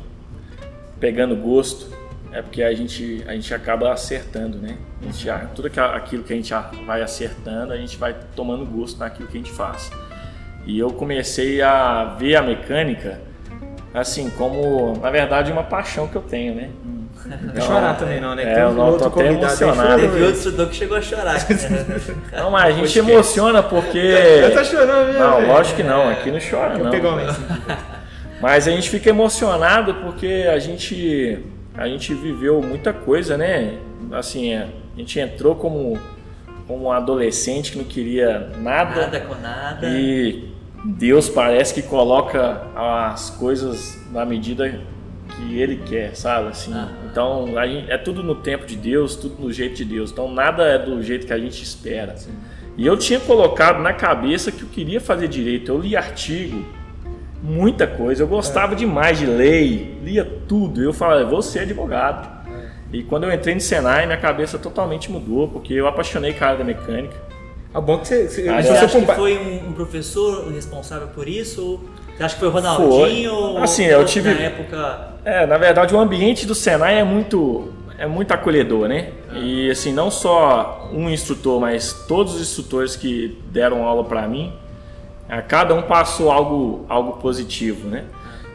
pegando 1.00 1.38
gosto, 1.38 1.88
é 2.34 2.42
porque 2.42 2.62
a 2.62 2.74
gente, 2.74 3.24
a 3.26 3.34
gente 3.34 3.54
acaba 3.54 3.94
acertando, 3.94 4.58
né? 4.58 4.78
A 5.02 5.06
gente, 5.06 5.26
tudo 5.56 5.70
aquilo 5.94 6.24
que 6.24 6.34
a 6.34 6.36
gente 6.36 6.54
vai 6.86 7.02
acertando, 7.02 7.72
a 7.72 7.78
gente 7.78 7.96
vai 7.96 8.14
tomando 8.36 8.66
gosto 8.66 9.00
naquilo 9.00 9.30
que 9.30 9.38
a 9.38 9.40
gente 9.40 9.52
faz. 9.52 9.90
E 10.66 10.78
eu 10.78 10.90
comecei 10.92 11.62
a 11.62 12.16
ver 12.20 12.36
a 12.36 12.42
mecânica, 12.42 13.22
assim, 13.94 14.30
como, 14.32 14.98
na 15.00 15.12
verdade, 15.12 15.50
uma 15.50 15.64
paixão 15.64 16.10
que 16.10 16.16
eu 16.16 16.22
tenho, 16.22 16.56
né? 16.56 16.72
Não 17.26 17.62
chorar 17.62 17.98
também 17.98 18.20
não, 18.20 18.36
né? 18.36 18.44
É, 18.44 18.54
Tem 18.54 18.64
eu 18.64 18.70
um 18.70 18.74
não, 18.74 18.86
outro 18.88 19.10
tô 19.10 19.20
até 19.20 19.32
emocionado. 19.32 20.02
Teve 20.02 20.22
outro 20.22 20.38
estudou 20.38 20.68
que 20.68 20.76
chegou 20.76 20.98
a 20.98 21.02
chorar. 21.02 21.36
Não, 22.34 22.52
mas 22.52 22.76
a 22.76 22.78
gente 22.78 23.00
emociona 23.00 23.64
porque. 23.64 23.98
Eu 23.98 24.54
tô 24.54 24.64
chorando 24.64 25.08
mesmo. 25.08 25.20
Não, 25.20 25.48
lógico 25.48 25.78
que 25.78 25.84
não, 25.84 26.10
aqui 26.10 26.32
não 26.32 26.40
chora 26.40 26.78
não. 26.78 27.16
lenço. 27.16 27.42
Mas 28.42 28.68
a 28.68 28.72
gente 28.72 28.90
fica 28.90 29.10
emocionado 29.10 29.94
porque 29.96 30.50
a 30.54 30.60
gente 30.60 31.40
a 31.78 31.88
gente 31.88 32.14
viveu 32.14 32.62
muita 32.62 32.92
coisa, 32.92 33.38
né? 33.38 33.78
Assim, 34.12 34.54
a 34.54 34.68
gente 34.98 35.18
entrou 35.18 35.56
como 35.56 35.98
como 36.68 36.86
um 36.86 36.92
adolescente 36.92 37.72
que 37.72 37.78
não 37.78 37.86
queria 37.86 38.50
nada, 38.58 39.02
Nada 39.02 39.20
com 39.22 39.36
nada. 39.36 39.88
e 39.88 40.50
Deus 40.84 41.30
parece 41.30 41.74
que 41.74 41.82
coloca 41.82 42.62
as 42.76 43.30
coisas 43.30 43.98
na 44.12 44.26
medida 44.26 44.80
que 45.44 45.60
Ele 45.60 45.78
quer, 45.78 46.16
sabe? 46.16 46.50
Assim, 46.50 46.72
Aham. 46.74 46.92
então 47.12 47.58
a 47.58 47.68
gente- 47.68 47.92
é 47.92 47.98
tudo 47.98 48.24
no 48.24 48.36
tempo 48.36 48.66
de 48.66 48.76
Deus, 48.76 49.16
tudo 49.16 49.36
no 49.42 49.52
jeito 49.52 49.76
de 49.76 49.86
Deus. 49.86 50.12
Então 50.12 50.32
nada 50.32 50.64
é 50.64 50.78
do 50.80 51.02
jeito 51.02 51.26
que 51.28 51.34
a 51.34 51.38
gente 51.40 51.62
espera. 51.64 52.16
E 52.78 52.86
eu 52.88 52.98
tinha 52.98 53.20
colocado 53.20 53.82
na 53.82 53.94
cabeça 53.94 54.52
que 54.52 54.64
eu 54.64 54.68
queria 54.70 55.00
fazer 55.00 55.28
direito. 55.28 55.72
Eu 55.72 55.78
li 55.80 55.96
artigo, 55.96 56.66
muita 57.42 57.86
coisa. 57.86 58.24
Eu 58.24 58.28
gostava 58.28 58.76
demais 58.76 59.20
de 59.20 59.26
lei, 59.26 59.98
lia 60.04 60.26
tudo. 60.48 60.82
Eu 60.82 60.94
falava, 60.94 61.24
vou 61.26 61.42
ser 61.42 61.60
advogado. 61.60 62.32
E 62.92 63.04
quando 63.04 63.24
eu 63.26 63.34
entrei 63.34 63.56
no 63.56 63.62
Senai, 63.62 64.06
minha 64.06 64.18
cabeça 64.18 64.58
totalmente 64.58 65.12
mudou, 65.12 65.48
porque 65.48 65.74
eu 65.74 65.88
apaixonei 65.88 66.34
cara 66.34 66.58
da 66.58 66.64
mecânica. 66.64 67.16
É 67.74 67.82
bom 67.82 67.98
que 67.98 68.08
você... 68.08 68.28
você 68.30 68.48
Ah, 68.48 68.62
Você 68.62 68.70
acha 68.70 68.86
que 68.88 68.94
compa- 68.94 69.16
foi 69.16 69.36
um, 69.38 69.70
um 69.70 69.74
professor 69.74 70.52
responsável 70.52 71.08
por 71.08 71.28
isso? 71.28 71.64
Ou 71.64 71.80
Você 72.16 72.24
acha 72.24 72.34
que 72.36 72.40
foi 72.40 72.48
o 72.50 72.52
Ronaldinho? 72.52 72.90
Foi. 72.90 73.28
ou- 73.28 73.58
Assim, 73.60 73.86
eu 73.86 74.06
tive- 74.06 74.34
Na 74.34 74.42
época. 74.42 75.08
É, 75.26 75.46
na 75.46 75.58
verdade, 75.58 75.96
o 75.96 76.00
ambiente 76.00 76.46
do 76.46 76.54
Senai 76.54 77.00
é 77.00 77.04
muito, 77.04 77.72
é 77.98 78.06
muito 78.06 78.32
acolhedor, 78.34 78.88
né? 78.88 79.10
E 79.36 79.70
assim, 79.72 79.92
não 79.94 80.12
só 80.12 80.90
um 80.94 81.10
instrutor, 81.10 81.60
mas 81.60 82.06
todos 82.08 82.36
os 82.36 82.42
instrutores 82.42 82.96
que 82.96 83.40
deram 83.52 83.86
aula 83.88 84.04
para 84.04 84.28
mim, 84.28 84.54
a 85.30 85.42
cada 85.42 85.74
um 85.74 85.82
passou 85.84 86.32
algo, 86.32 86.86
algo 86.90 87.14
positivo, 87.14 87.88
né? 87.88 88.04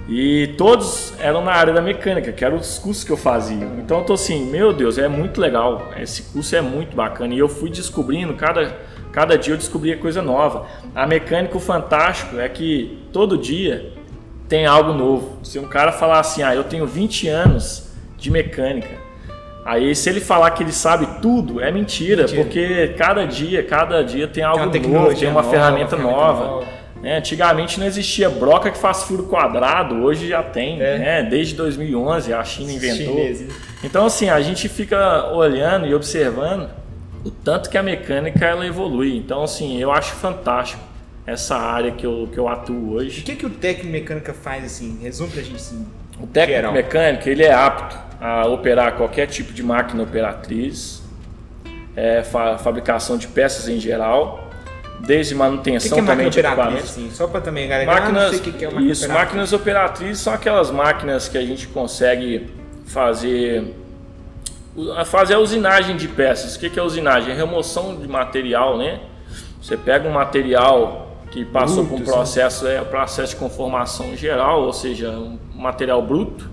E 0.08 0.54
todos 0.56 1.12
eram 1.18 1.42
na 1.44 1.52
área 1.52 1.72
da 1.72 1.82
mecânica, 1.82 2.32
que 2.32 2.42
eram 2.44 2.56
os 2.56 2.78
cursos 2.78 3.04
que 3.04 3.10
eu 3.12 3.16
fazia. 3.16 3.64
Então 3.78 3.98
eu 3.98 4.04
tô 4.04 4.14
assim, 4.14 4.46
meu 4.46 4.72
Deus, 4.72 4.96
é 4.96 5.06
muito 5.08 5.38
legal. 5.40 5.88
Esse 6.00 6.22
curso 6.22 6.54
é 6.56 6.60
muito 6.62 6.96
bacana. 6.96 7.34
E 7.34 7.38
eu 7.38 7.48
fui 7.48 7.68
descobrindo, 7.68 8.32
cada, 8.34 8.74
cada 9.12 9.36
dia 9.38 9.54
eu 9.54 9.58
descobria 9.58 9.96
coisa 9.96 10.20
nova. 10.22 10.66
A 10.94 11.06
mecânica, 11.06 11.56
o 11.56 11.60
fantástico 11.60 12.38
é 12.38 12.48
que 12.48 12.98
todo 13.12 13.36
dia 13.38 13.92
tem 14.48 14.66
algo 14.66 14.92
novo. 14.92 15.38
Se 15.42 15.58
um 15.58 15.66
cara 15.68 15.92
falar 15.92 16.20
assim, 16.20 16.42
ah, 16.42 16.54
eu 16.54 16.64
tenho 16.64 16.86
20 16.86 17.28
anos 17.28 17.90
de 18.16 18.30
mecânica, 18.30 18.96
aí 19.64 19.94
se 19.94 20.08
ele 20.08 20.20
falar 20.20 20.50
que 20.52 20.62
ele 20.62 20.72
sabe 20.72 21.06
tudo, 21.20 21.60
é 21.60 21.70
mentira, 21.70 22.22
Mentira. 22.22 22.42
porque 22.42 22.94
cada 22.96 23.24
dia, 23.26 23.62
cada 23.62 24.02
dia 24.02 24.26
tem 24.26 24.42
algo 24.42 24.64
uma 24.64 24.66
novo, 24.66 25.14
tem 25.14 25.28
uma 25.28 25.42
nova, 25.42 25.50
ferramenta, 25.50 25.96
uma 25.96 26.10
nova. 26.10 26.44
nova. 26.44 26.66
né? 27.02 27.18
antigamente 27.18 27.78
não 27.78 27.86
existia 27.86 28.28
broca 28.28 28.70
que 28.72 28.78
faz 28.78 29.04
furo 29.04 29.24
quadrado, 29.24 30.02
hoje 30.02 30.26
já 30.26 30.42
tem, 30.42 30.80
É. 30.80 30.98
né? 30.98 31.22
desde 31.22 31.54
2011 31.54 32.32
a 32.32 32.42
China 32.42 32.72
inventou. 32.72 33.14
Chineses. 33.14 33.54
Então 33.84 34.06
assim, 34.06 34.28
a 34.28 34.40
gente 34.40 34.68
fica 34.68 35.30
olhando 35.32 35.86
e 35.86 35.94
observando 35.94 36.68
o 37.24 37.30
tanto 37.30 37.68
que 37.70 37.76
a 37.78 37.82
mecânica 37.82 38.44
ela 38.46 38.66
evolui. 38.66 39.16
Então 39.16 39.42
assim, 39.42 39.78
eu 39.80 39.90
acho 39.92 40.14
fantástico 40.14 40.82
essa 41.26 41.56
área 41.56 41.90
que 41.92 42.06
eu, 42.06 42.28
que 42.32 42.38
eu 42.38 42.48
atuo 42.48 42.74
O 42.74 42.94
hoje. 42.94 43.22
que, 43.22 43.36
que 43.36 43.44
o 43.46 43.50
técnico 43.50 43.90
mecânica 43.92 44.32
faz 44.32 44.64
assim? 44.64 44.98
Resume 45.02 45.30
pra 45.30 45.42
gente 45.42 45.56
assim. 45.56 45.86
O 46.20 46.26
técnico 46.26 46.56
geral. 46.60 46.72
mecânico 46.72 47.28
ele 47.28 47.44
é 47.44 47.52
apto 47.52 47.96
a 48.20 48.46
operar 48.46 48.92
qualquer 48.96 49.26
tipo 49.26 49.52
de 49.52 49.62
máquina 49.62 50.02
operatriz, 50.02 51.02
é, 51.94 52.22
fa- 52.22 52.58
fabricação 52.58 53.16
de 53.18 53.28
peças 53.28 53.68
em 53.68 53.78
geral, 53.78 54.48
desde 55.00 55.34
O 55.34 55.36
que, 55.36 55.42
manutenção 55.44 55.98
que 55.98 56.04
é 56.04 56.06
também 56.06 56.28
de 56.30 56.40
equipamentos. 56.40 56.90
Assim? 56.90 57.10
Só 57.12 57.26
pra 57.28 57.40
também 57.40 57.68
galera. 57.68 57.90
Máquinas, 57.92 58.22
não 58.24 58.30
sei 58.30 58.38
o 58.38 58.42
que, 58.42 58.52
que 58.52 58.64
é 58.64 58.68
uma 58.68 58.74
máquina 58.76 58.92
isso, 58.92 59.04
operatriz. 59.04 59.24
máquinas 59.26 59.52
operatrizes 59.52 60.18
são 60.18 60.32
aquelas 60.32 60.70
máquinas 60.70 61.28
que 61.28 61.38
a 61.38 61.42
gente 61.44 61.68
consegue 61.68 62.48
fazer 62.86 63.74
a 64.96 65.04
fazer 65.04 65.34
a 65.34 65.38
usinagem 65.38 65.96
de 65.96 66.08
peças. 66.08 66.56
O 66.56 66.58
que 66.58 66.78
é 66.78 66.82
usinagem? 66.82 67.32
É 67.32 67.36
remoção 67.36 67.96
de 67.96 68.06
material, 68.06 68.78
né? 68.78 69.00
Você 69.60 69.76
pega 69.76 70.08
um 70.08 70.12
material 70.12 71.08
que 71.30 71.44
passou 71.44 71.84
por 71.84 72.00
um 72.00 72.04
processo, 72.04 72.66
é, 72.66 72.80
processo 72.82 73.34
de 73.34 73.40
conformação 73.40 74.16
geral, 74.16 74.62
ou 74.62 74.72
seja, 74.72 75.10
um 75.10 75.38
material 75.54 76.00
bruto, 76.00 76.48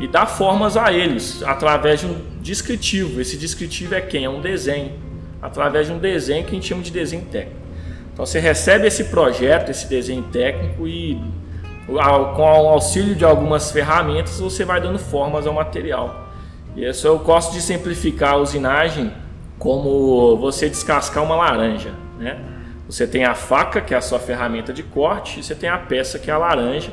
e 0.00 0.08
dá 0.08 0.26
formas 0.26 0.76
a 0.76 0.92
eles 0.92 1.42
através 1.42 2.00
de 2.00 2.06
um 2.06 2.16
descritivo. 2.40 3.20
Esse 3.20 3.36
descritivo 3.36 3.94
é 3.94 4.00
quem? 4.00 4.24
É 4.24 4.30
um 4.30 4.40
desenho. 4.40 4.92
Através 5.40 5.86
de 5.86 5.92
um 5.92 5.98
desenho 5.98 6.44
que 6.44 6.50
a 6.50 6.54
gente 6.54 6.66
chama 6.66 6.82
de 6.82 6.90
desenho 6.90 7.24
técnico. 7.26 7.60
Então 8.12 8.24
você 8.24 8.40
recebe 8.40 8.86
esse 8.86 9.04
projeto, 9.04 9.70
esse 9.70 9.86
desenho 9.86 10.22
técnico 10.24 10.88
e 10.88 11.20
com 11.86 12.42
o 12.42 12.68
auxílio 12.68 13.14
de 13.14 13.24
algumas 13.24 13.70
ferramentas 13.70 14.40
você 14.40 14.64
vai 14.64 14.80
dando 14.80 14.98
formas 14.98 15.46
ao 15.46 15.52
material. 15.52 16.25
Isso 16.76 17.06
eu 17.06 17.18
gosto 17.18 17.52
de 17.52 17.62
simplificar 17.62 18.34
a 18.34 18.36
usinagem 18.36 19.12
como 19.58 20.36
você 20.36 20.68
descascar 20.68 21.24
uma 21.24 21.34
laranja, 21.34 21.94
né? 22.18 22.38
Você 22.86 23.06
tem 23.06 23.24
a 23.24 23.34
faca, 23.34 23.80
que 23.80 23.94
é 23.94 23.96
a 23.96 24.00
sua 24.00 24.18
ferramenta 24.18 24.72
de 24.72 24.82
corte, 24.82 25.40
e 25.40 25.42
você 25.42 25.54
tem 25.54 25.68
a 25.68 25.78
peça, 25.78 26.18
que 26.18 26.30
é 26.30 26.34
a 26.34 26.38
laranja. 26.38 26.92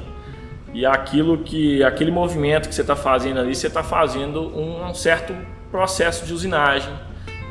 E 0.73 0.85
aquilo 0.85 1.37
que 1.39 1.83
aquele 1.83 2.09
movimento 2.09 2.67
que 2.67 2.73
você 2.73 2.81
está 2.81 2.95
fazendo 2.95 3.39
ali, 3.39 3.53
você 3.53 3.67
está 3.67 3.83
fazendo 3.83 4.41
um, 4.57 4.83
um 4.83 4.93
certo 4.93 5.35
processo 5.69 6.25
de 6.25 6.33
usinagem. 6.33 6.91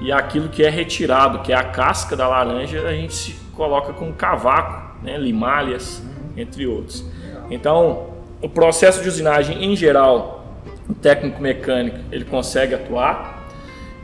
E 0.01 0.11
aquilo 0.11 0.49
que 0.49 0.65
é 0.65 0.69
retirado, 0.69 1.41
que 1.41 1.53
é 1.53 1.57
a 1.57 1.63
casca 1.63 2.17
da 2.17 2.27
laranja, 2.27 2.83
a 2.83 2.93
gente 2.93 3.15
se 3.15 3.33
coloca 3.55 3.93
com 3.93 4.13
cavaco, 4.13 4.97
né, 5.05 5.17
limalhas, 5.17 6.03
entre 6.37 6.67
outros. 6.67 7.05
Então, 7.49 8.09
o 8.41 8.49
processo 8.49 9.03
de 9.03 9.09
usinagem 9.09 9.65
em 9.65 9.77
geral, 9.77 10.42
o 10.89 10.95
técnico 10.95 11.41
mecânico 11.41 11.99
ele 12.11 12.25
consegue 12.25 12.75
atuar 12.75 13.47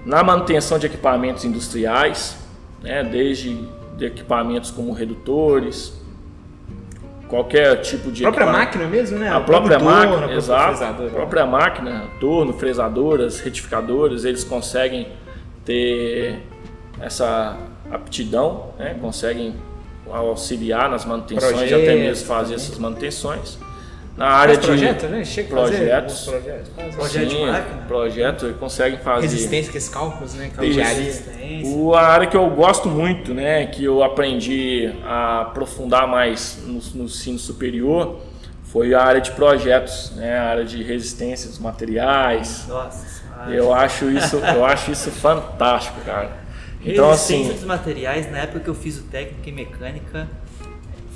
na 0.05 0.23
manutenção 0.23 0.79
de 0.79 0.87
equipamentos 0.87 1.45
industriais, 1.45 2.39
né, 2.83 3.03
desde 3.03 3.57
de 3.97 4.07
equipamentos 4.07 4.71
como 4.71 4.93
redutores, 4.93 5.93
qualquer 7.29 7.81
tipo 7.83 8.11
de 8.11 8.25
A 8.25 8.33
própria 8.33 8.53
máquina 8.53 8.87
mesmo, 8.87 9.19
né? 9.19 9.29
A 9.29 9.39
O 9.39 9.45
própria 9.45 9.79
torno, 9.79 9.93
máquina, 9.93 10.15
a 10.15 10.19
própria 10.19 10.37
exato. 10.37 10.85
A 10.85 11.11
própria 11.11 11.47
máquina, 11.47 12.05
torno, 12.21 12.53
fresadoras, 12.55 13.41
retificadoras, 13.41 14.25
eles 14.25 14.45
conseguem 14.45 15.09
ter 15.65 16.41
essa 17.01 17.57
aptidão, 17.91 18.71
né? 18.79 18.97
conseguem 19.01 19.55
auxiliar 20.11 20.89
nas 20.89 21.05
manutenções 21.05 21.71
e 21.71 21.75
até 21.75 21.95
mesmo 21.95 22.27
fazer 22.27 22.55
também. 22.55 22.65
essas 22.67 22.79
manutenções. 22.79 23.59
Na 24.19 24.31
área 24.31 24.57
Faz 24.57 24.67
de 24.67 24.67
projeto, 24.67 25.07
né? 25.07 25.25
Chega 25.25 25.49
projetos. 25.49 26.25
projetos. 26.25 26.69
Projeto 26.93 27.29
de 27.29 27.37
Sim, 27.37 27.47
máquina. 27.47 27.83
projeto, 27.87 28.47
eles 28.47 28.57
conseguem 28.57 28.99
fazer. 28.99 29.29
Resistência, 29.29 29.71
que 29.71 29.79
esses 29.79 29.89
cálculos, 29.89 30.35
né? 30.35 30.51
Resistência. 30.59 31.77
O, 31.77 31.95
a 31.95 32.03
área 32.03 32.27
que 32.27 32.37
eu 32.37 32.51
gosto 32.51 32.89
muito, 32.89 33.33
né, 33.33 33.67
que 33.67 33.85
eu 33.85 34.03
aprendi 34.03 34.93
a 35.05 35.43
aprofundar 35.43 36.09
mais 36.09 36.59
no, 36.67 36.81
no 36.97 37.05
ensino 37.05 37.39
superior, 37.39 38.19
foi 38.65 38.93
a 38.93 39.01
área 39.01 39.21
de 39.21 39.31
projetos, 39.31 40.11
né, 40.17 40.37
a 40.37 40.49
área 40.49 40.65
de 40.65 40.83
resistência 40.83 41.49
dos 41.49 41.61
materiais. 41.61 42.67
Nossa. 42.67 43.23
Eu 43.49 43.73
acho 43.73 44.11
isso, 44.11 44.35
eu 44.37 44.65
acho 44.65 44.91
isso 44.91 45.13
fantástico, 45.13 46.01
cara. 46.01 46.33
Então 46.85 47.11
Resistência 47.11 47.53
assim, 47.53 47.55
dos 47.55 47.65
materiais, 47.65 48.29
na 48.33 48.39
época 48.39 48.59
que 48.59 48.69
eu 48.69 48.75
fiz 48.75 48.99
o 48.99 49.05
técnico 49.05 49.49
em 49.49 49.53
mecânica, 49.53 50.29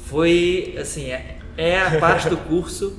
foi 0.07 0.77
assim, 0.81 1.11
é, 1.11 1.39
é 1.57 1.81
a 1.81 1.99
parte 1.99 2.29
do 2.29 2.37
curso 2.37 2.97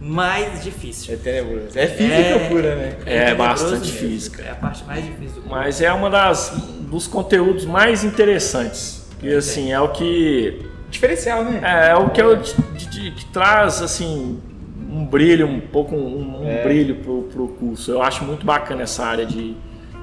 mais 0.00 0.62
difícil. 0.64 1.14
É 1.14 1.16
tenebroso. 1.16 1.78
É 1.78 1.86
física 1.86 2.38
pura, 2.48 2.74
né? 2.76 2.96
É 3.04 3.24
tenebroso 3.26 3.36
bastante 3.64 3.92
mesmo. 3.92 3.98
física. 4.08 4.42
É 4.42 4.50
a 4.50 4.54
parte 4.54 4.84
mais 4.84 5.04
difícil 5.04 5.34
do 5.36 5.42
curso. 5.42 5.48
mas 5.50 5.80
é 5.82 5.92
uma 5.92 6.08
das 6.08 6.50
dos 6.90 7.06
conteúdos 7.06 7.64
mais 7.66 8.02
interessantes. 8.04 9.06
E 9.22 9.32
assim, 9.34 9.70
é 9.72 9.80
o 9.80 9.88
que 9.88 10.66
Diferencial, 10.90 11.44
né? 11.44 11.60
É, 11.62 11.90
é 11.90 11.94
o 11.94 12.10
que, 12.10 12.20
eu, 12.20 12.34
de- 12.36 12.54
de- 12.88 13.10
que 13.12 13.24
traz 13.26 13.80
assim 13.80 14.40
um 14.90 15.04
brilho, 15.04 15.46
um 15.46 15.60
pouco 15.60 15.94
um, 15.94 16.42
um 16.42 16.48
É. 16.48 16.64
brilho 16.64 16.96
pro, 16.96 17.22
pro 17.24 17.46
curso. 17.48 17.92
Eu 17.92 18.02
acho 18.02 18.24
muito 18.24 18.44
bacana 18.44 18.82
essa 18.82 19.04
área 19.04 19.24
de 19.24 19.54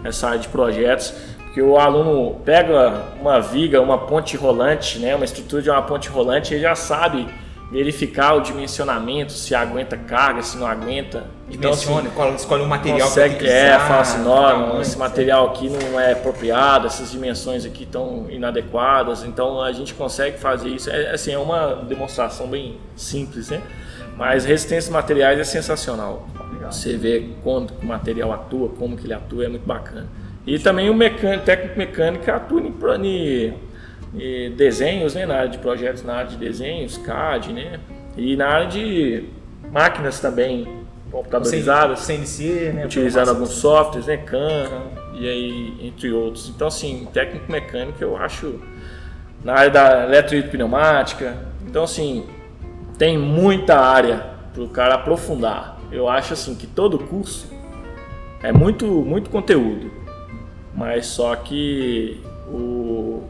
essa 0.03 0.27
área 0.27 0.39
de 0.39 0.47
projetos, 0.47 1.13
porque 1.43 1.61
o 1.61 1.77
aluno 1.77 2.35
pega 2.45 3.03
uma 3.19 3.41
viga, 3.41 3.81
uma 3.81 3.97
ponte 3.97 4.37
rolante, 4.37 4.99
né, 4.99 5.13
uma 5.15 5.25
estrutura 5.25 5.61
de 5.61 5.69
uma 5.69 5.81
ponte 5.81 6.07
rolante, 6.07 6.53
ele 6.53 6.61
já 6.61 6.75
sabe 6.75 7.27
verificar 7.71 8.33
o 8.35 8.41
dimensionamento, 8.41 9.33
se 9.33 9.53
aguenta 9.53 9.97
carga, 9.97 10.41
se 10.41 10.57
não 10.57 10.65
aguenta. 10.65 11.25
Então, 11.49 11.71
assim, 11.71 11.91
escolhe 12.35 12.63
um 12.63 12.67
material 12.67 12.97
que 12.97 13.03
consegue, 13.03 13.35
que 13.35 13.47
é, 13.47 13.75
usar, 13.75 13.87
fala 13.87 14.01
assim, 14.01 14.23
não, 14.23 14.81
esse 14.81 14.97
material 14.97 15.47
aqui 15.47 15.69
não 15.69 15.99
é 15.99 16.13
apropriado, 16.13 16.87
essas 16.87 17.11
dimensões 17.11 17.65
aqui 17.65 17.83
estão 17.83 18.25
inadequadas, 18.29 19.23
então 19.23 19.61
a 19.61 19.71
gente 19.71 19.93
consegue 19.93 20.37
fazer 20.37 20.69
isso. 20.69 20.89
É, 20.89 21.11
assim, 21.11 21.33
é 21.33 21.37
uma 21.39 21.75
demonstração 21.75 22.47
bem 22.47 22.77
simples, 22.95 23.49
né? 23.49 23.61
Mas 24.17 24.45
resistência 24.45 24.89
de 24.89 24.93
materiais 24.93 25.39
é 25.39 25.43
sensacional. 25.43 26.27
Você 26.71 26.97
vê 26.97 27.29
quando 27.43 27.71
o 27.81 27.85
material 27.85 28.33
atua, 28.33 28.69
como 28.69 28.97
que 28.97 29.05
ele 29.05 29.13
atua, 29.13 29.45
é 29.45 29.47
muito 29.47 29.65
bacana. 29.65 30.07
E 30.45 30.57
também 30.57 30.89
o 30.89 30.93
mecânico, 30.93 31.43
técnico 31.43 31.77
mecânico 31.77 32.31
atua 32.31 32.61
em, 32.61 32.73
desenhos, 34.55 35.15
né? 35.15 35.25
Na 35.25 35.35
área 35.35 35.49
de 35.49 35.57
projetos, 35.57 36.03
na 36.03 36.15
área 36.15 36.29
de 36.29 36.37
desenhos, 36.37 36.97
CAD, 36.97 37.53
né? 37.53 37.79
E 38.15 38.35
na 38.35 38.47
área 38.47 38.67
de 38.67 39.25
máquinas 39.71 40.19
também, 40.19 40.67
computadorizadas 41.11 41.99
CNC, 41.99 42.71
né? 42.73 42.85
utilizando 42.85 43.29
alguns 43.29 43.51
softwares, 43.51 44.07
né, 44.07 44.17
CAN, 44.17 44.67
e 45.13 45.27
aí 45.27 45.77
entre 45.81 46.11
outros. 46.11 46.49
Então 46.49 46.67
assim, 46.67 47.07
técnico 47.13 47.51
mecânico 47.51 47.97
eu 48.01 48.17
acho 48.17 48.59
na 49.43 49.53
área 49.53 49.71
da 49.71 50.03
eletrohidropneumática. 50.05 51.35
Então 51.65 51.83
assim, 51.83 52.25
tem 52.97 53.17
muita 53.17 53.77
área 53.77 54.25
para 54.53 54.63
o 54.63 54.69
cara 54.69 54.95
aprofundar. 54.95 55.79
Eu 55.91 56.09
acho 56.09 56.33
assim 56.33 56.55
que 56.55 56.67
todo 56.67 56.99
curso 56.99 57.47
é 58.43 58.51
muito 58.51 58.85
muito 58.85 59.29
conteúdo, 59.29 59.91
mas 60.75 61.05
só 61.07 61.35
que 61.35 62.21
o 62.47 63.23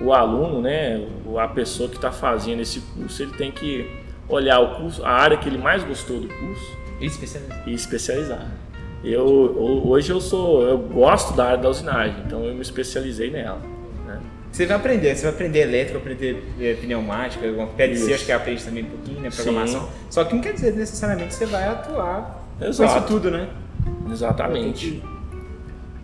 o 0.00 0.12
aluno, 0.12 0.60
né, 0.62 1.06
a 1.38 1.48
pessoa 1.48 1.88
que 1.88 1.96
está 1.96 2.10
fazendo 2.10 2.60
esse 2.62 2.80
curso, 2.80 3.22
ele 3.22 3.32
tem 3.32 3.50
que 3.50 3.88
olhar 4.28 4.60
o 4.60 4.76
curso, 4.76 5.04
a 5.04 5.10
área 5.10 5.36
que 5.36 5.48
ele 5.48 5.58
mais 5.58 5.82
gostou 5.84 6.20
do 6.20 6.28
curso 6.28 6.76
Especialista. 7.00 7.62
e 7.66 7.74
especializar. 7.74 8.46
Eu 9.02 9.26
ho- 9.26 9.88
hoje 9.88 10.10
eu 10.12 10.20
sou 10.20 10.62
eu 10.62 10.78
gosto 10.78 11.32
da 11.34 11.46
área 11.46 11.58
da 11.58 11.68
usinagem, 11.68 12.16
então 12.26 12.44
eu 12.44 12.54
me 12.54 12.60
especializei 12.60 13.30
nela. 13.30 13.58
né? 14.06 14.20
Você 14.52 14.66
vai 14.66 14.76
aprender, 14.76 15.14
você 15.16 15.22
vai 15.22 15.32
aprender 15.32 15.60
elétrica, 15.60 15.98
vai 15.98 16.12
aprender 16.12 16.44
é, 16.60 16.74
pneumática, 16.74 17.46
alguma 17.46 17.66
PLC, 17.68 18.04
Isso. 18.04 18.14
acho 18.14 18.26
que 18.26 18.32
aprende 18.32 18.64
também 18.64 18.84
um 18.84 18.88
pouquinho, 18.90 19.20
né? 19.20 19.30
Sim. 19.30 19.42
Programação. 19.44 19.88
Só 20.10 20.24
que 20.24 20.34
não 20.34 20.42
quer 20.42 20.52
dizer 20.54 20.74
necessariamente 20.74 21.28
que 21.28 21.34
você 21.34 21.46
vai 21.46 21.66
atuar 21.68 22.44
com 22.58 22.64
isso 22.68 22.82
Exato. 22.82 23.06
tudo, 23.06 23.30
né? 23.30 23.48
Exatamente. 24.10 25.02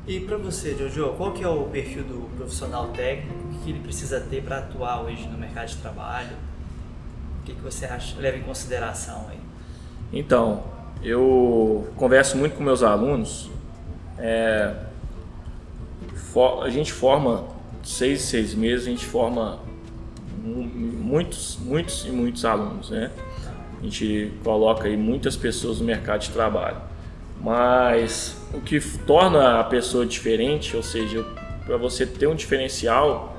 E 0.06 0.20
para 0.20 0.36
você, 0.36 0.74
Jojo, 0.78 1.14
qual 1.16 1.32
que 1.32 1.42
é 1.42 1.48
o 1.48 1.64
perfil 1.64 2.04
do 2.04 2.28
profissional 2.36 2.88
técnico? 2.88 3.34
Que 3.66 3.72
ele 3.72 3.80
precisa 3.80 4.20
ter 4.20 4.44
para 4.44 4.58
atuar 4.58 5.00
hoje 5.02 5.26
no 5.26 5.36
mercado 5.36 5.66
de 5.66 5.76
trabalho? 5.78 6.30
O 7.40 7.44
que, 7.44 7.52
que 7.52 7.60
você 7.60 7.84
acha, 7.84 8.16
leva 8.16 8.36
em 8.36 8.42
consideração 8.42 9.26
aí? 9.28 9.40
Então, 10.12 10.62
eu 11.02 11.88
converso 11.96 12.36
muito 12.36 12.54
com 12.54 12.62
meus 12.62 12.84
alunos. 12.84 13.50
é, 14.18 14.72
fo- 16.32 16.62
a 16.62 16.70
gente 16.70 16.92
forma 16.92 17.44
seis, 17.82 18.22
seis 18.22 18.54
meses, 18.54 18.86
a 18.86 18.90
gente 18.90 19.04
forma 19.04 19.58
mu- 20.44 20.62
muitos, 20.64 21.58
muitos 21.60 22.06
e 22.06 22.10
muitos 22.10 22.44
alunos, 22.44 22.90
né? 22.90 23.10
A 23.80 23.82
gente 23.82 24.32
coloca 24.44 24.86
aí 24.86 24.96
muitas 24.96 25.36
pessoas 25.36 25.80
no 25.80 25.86
mercado 25.86 26.20
de 26.20 26.30
trabalho. 26.30 26.76
Mas 27.40 28.36
o 28.54 28.60
que 28.60 28.80
torna 29.00 29.58
a 29.58 29.64
pessoa 29.64 30.06
diferente, 30.06 30.76
ou 30.76 30.84
seja, 30.84 31.24
para 31.66 31.76
você 31.76 32.06
ter 32.06 32.26
um 32.28 32.34
diferencial, 32.36 33.35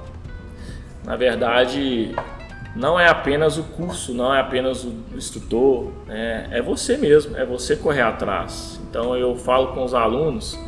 na 1.08 1.16
verdade, 1.16 2.14
não 2.76 3.00
é 3.00 3.08
apenas 3.08 3.58
o 3.58 3.64
curso, 3.64 4.14
não 4.14 4.36
é 4.36 4.42
apenas 4.42 4.84
o 4.84 4.94
instrutor, 5.16 5.90
né? 6.06 6.50
é 6.52 6.62
você 6.62 6.98
mesmo, 6.98 7.38
é 7.38 7.46
você 7.46 7.78
correr 7.78 8.02
atrás. 8.02 8.78
Então 8.90 9.16
eu 9.16 9.34
falo 9.38 9.68
com 9.68 9.86
os 9.86 9.94
alunos 9.94 10.60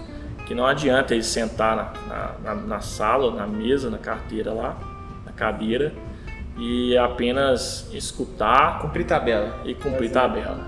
que 0.47 0.55
não 0.55 0.65
adianta 0.65 1.13
eles 1.13 1.25
sentar 1.25 1.93
na, 2.07 2.31
na, 2.41 2.55
na 2.55 2.79
sala, 2.79 3.35
na 3.35 3.45
mesa, 3.45 3.89
na 3.89 3.97
carteira 3.97 4.53
lá, 4.53 4.77
na 5.25 5.33
cadeira 5.33 5.93
e 6.57 6.97
apenas 6.97 7.89
escutar, 7.93 8.79
cumprir 8.79 9.05
tabela 9.05 9.59
e 9.65 9.75
cumprir 9.75 10.09
tabela. 10.09 10.65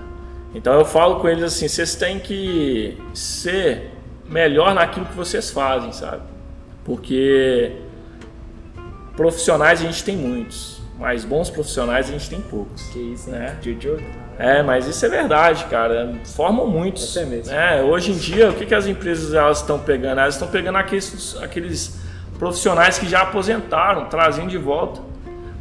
Então 0.54 0.74
eu 0.74 0.84
falo 0.84 1.18
com 1.18 1.28
eles 1.28 1.44
assim, 1.44 1.66
vocês 1.66 1.94
têm 1.94 2.18
que 2.18 2.98
ser 3.14 3.90
melhor 4.28 4.74
naquilo 4.74 5.06
que 5.06 5.16
vocês 5.16 5.50
fazem, 5.50 5.92
sabe? 5.92 6.22
Porque 6.84 7.72
profissionais 9.16 9.80
a 9.80 9.84
gente 9.84 10.02
tem 10.04 10.16
muitos 10.16 10.82
mas 11.02 11.24
bons 11.24 11.50
profissionais 11.50 12.08
a 12.08 12.12
gente 12.12 12.30
tem 12.30 12.40
poucos. 12.40 12.88
Que 12.90 12.98
isso, 13.00 13.28
né? 13.28 13.58
Jojo. 13.60 14.00
É, 14.38 14.62
mas 14.62 14.86
isso 14.86 15.04
é 15.04 15.08
verdade, 15.08 15.64
cara. 15.64 16.14
Formam 16.24 16.68
muitos. 16.68 17.16
É 17.16 17.24
mesmo. 17.24 17.52
É, 17.52 17.82
hoje 17.82 18.12
em 18.12 18.16
dia, 18.16 18.50
o 18.50 18.54
que, 18.54 18.64
que 18.64 18.74
as 18.74 18.86
empresas 18.86 19.34
elas 19.34 19.58
estão 19.58 19.80
pegando? 19.80 20.20
Elas 20.20 20.34
estão 20.34 20.46
pegando 20.46 20.78
aqueles, 20.78 21.36
aqueles 21.42 22.00
profissionais 22.38 23.00
que 23.00 23.08
já 23.08 23.22
aposentaram, 23.22 24.04
trazendo 24.06 24.48
de 24.48 24.58
volta. 24.58 25.00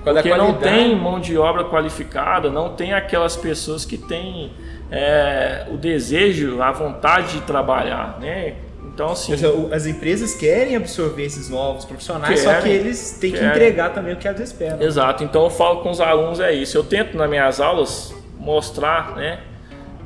Porque 0.03 0.35
não 0.35 0.53
tem 0.53 0.95
mão 0.95 1.19
de 1.19 1.35
obra 1.39 1.63
qualificada, 1.63 2.51
não 2.51 2.75
tem 2.75 2.93
aquelas 2.93 3.35
pessoas 3.35 3.83
que 3.83 3.97
têm 3.97 4.51
é, 4.91 5.65
o 5.71 5.77
desejo, 5.77 6.61
a 6.61 6.71
vontade 6.71 7.33
de 7.33 7.41
trabalhar, 7.41 8.19
né? 8.19 8.55
Então, 8.93 9.11
assim. 9.11 9.33
As 9.73 9.85
empresas 9.85 10.35
querem 10.35 10.75
absorver 10.75 11.23
esses 11.23 11.49
novos 11.49 11.85
profissionais, 11.85 12.41
querem, 12.41 12.55
só 12.55 12.61
que 12.61 12.69
eles 12.69 13.17
têm 13.19 13.31
querem. 13.31 13.49
que 13.49 13.55
entregar 13.55 13.93
também 13.93 14.13
o 14.13 14.17
que 14.17 14.27
elas 14.27 14.41
esperam. 14.41 14.81
Exato. 14.81 15.23
Então, 15.23 15.43
eu 15.43 15.49
falo 15.49 15.81
com 15.81 15.89
os 15.89 16.01
alunos: 16.01 16.39
é 16.39 16.53
isso. 16.53 16.77
Eu 16.77 16.83
tento 16.83 17.17
nas 17.17 17.29
minhas 17.29 17.59
aulas 17.59 18.13
mostrar 18.37 19.15
né, 19.15 19.41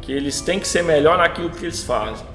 que 0.02 0.12
eles 0.12 0.42
têm 0.42 0.60
que 0.60 0.68
ser 0.68 0.84
melhor 0.84 1.18
naquilo 1.18 1.50
que 1.50 1.66
eles 1.66 1.84
fazem. 1.84 2.26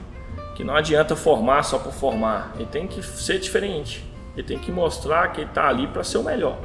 Que 0.56 0.64
não 0.64 0.74
adianta 0.74 1.14
formar 1.16 1.62
só 1.62 1.78
por 1.78 1.92
formar. 1.92 2.52
Ele 2.56 2.66
tem 2.66 2.86
que 2.86 3.02
ser 3.02 3.38
diferente. 3.38 4.04
Ele 4.36 4.46
tem 4.46 4.58
que 4.58 4.70
mostrar 4.70 5.28
que 5.28 5.40
ele 5.40 5.50
está 5.50 5.68
ali 5.68 5.86
para 5.86 6.04
ser 6.04 6.18
o 6.18 6.22
melhor. 6.22 6.58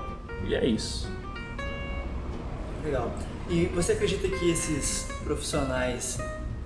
E 0.48 0.56
é 0.56 0.66
isso. 0.66 1.10
Legal. 2.84 3.12
E 3.50 3.66
você 3.68 3.94
acredita 3.94 4.28
que 4.28 4.50
esses 4.50 5.08
profissionais 5.24 6.20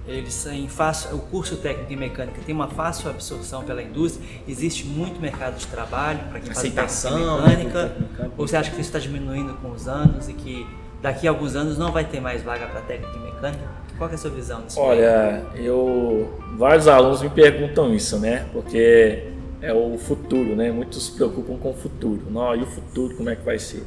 eles 0.08 0.44
têm 0.44 0.68
fácil, 0.68 1.15
o 1.15 1.20
curso 1.20 1.58
técnico 1.58 1.94
em 1.94 1.96
mecânica 1.96 2.41
tem 2.46 2.53
uma 2.53 2.68
fácil 2.68 3.10
absorção 3.10 3.63
pela 3.63 3.82
indústria, 3.82 4.25
existe 4.48 4.86
muito 4.86 5.20
mercado 5.20 5.58
de 5.58 5.68
trabalho 5.68 6.20
para 6.29 6.39
quem 6.39 6.51
Aceitação, 6.51 7.12
faz 7.41 7.58
mecânica, 7.58 7.96
mecânica, 8.00 8.32
ou 8.38 8.48
você 8.48 8.58
acha 8.58 8.72
que 8.72 8.82
isso 8.82 8.89
está 8.89 9.00
diminuindo 9.00 9.53
com 9.56 9.72
os 9.72 9.88
anos 9.88 10.27
e 10.27 10.34
que 10.34 10.65
daqui 11.01 11.27
a 11.27 11.32
alguns 11.32 11.56
anos 11.56 11.77
não 11.77 11.91
vai 11.91 12.06
ter 12.06 12.20
mais 12.20 12.41
vaga 12.41 12.68
para 12.68 12.82
técnica 12.82 13.18
em 13.18 13.24
mecânica? 13.24 13.79
Qual 13.98 14.10
é 14.10 14.13
a 14.13 14.18
sua 14.18 14.32
visão 14.32 14.62
disso? 14.62 14.79
Olha, 14.79 15.44
eu 15.56 16.34
vários 16.58 16.88
alunos 16.88 17.22
me 17.22 17.29
perguntam 17.29 17.94
isso, 17.94 18.18
né? 18.18 18.48
Porque 18.53 19.27
é 19.62 19.74
o 19.74 19.98
futuro, 19.98 20.56
né? 20.56 20.72
Muitos 20.72 21.06
se 21.06 21.12
preocupam 21.12 21.58
com 21.58 21.72
o 21.72 21.74
futuro. 21.74 22.22
Não, 22.29 22.56
e 22.56 22.63
o 22.63 22.65
futuro, 22.65 23.15
como 23.15 23.29
é 23.29 23.36
que 23.36 23.44
vai 23.44 23.60
ser? 23.60 23.84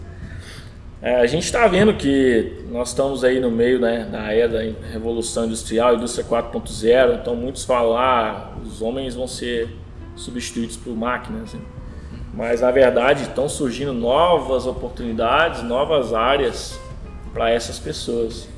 É, 1.02 1.16
a 1.16 1.26
gente 1.26 1.42
está 1.42 1.66
vendo 1.66 1.92
que 1.94 2.64
nós 2.70 2.90
estamos 2.90 3.24
aí 3.24 3.40
no 3.40 3.50
meio 3.50 3.80
né, 3.80 4.06
da 4.08 4.32
era 4.32 4.48
da 4.48 4.60
Revolução 4.92 5.46
Industrial, 5.46 5.96
Indústria 5.96 6.24
4.0, 6.24 7.18
então 7.20 7.34
muitos 7.34 7.64
falam 7.64 7.96
ah, 7.96 8.52
os 8.64 8.80
homens 8.80 9.16
vão 9.16 9.26
ser 9.26 9.68
substituídos 10.14 10.76
por 10.76 10.94
máquinas. 10.94 11.54
Né? 11.54 11.60
Mas 12.32 12.60
na 12.60 12.70
verdade 12.70 13.22
estão 13.22 13.48
surgindo 13.48 13.92
novas 13.92 14.64
oportunidades, 14.64 15.64
novas 15.64 16.14
áreas 16.14 16.78
para 17.34 17.50
essas 17.50 17.80
pessoas. 17.80 18.48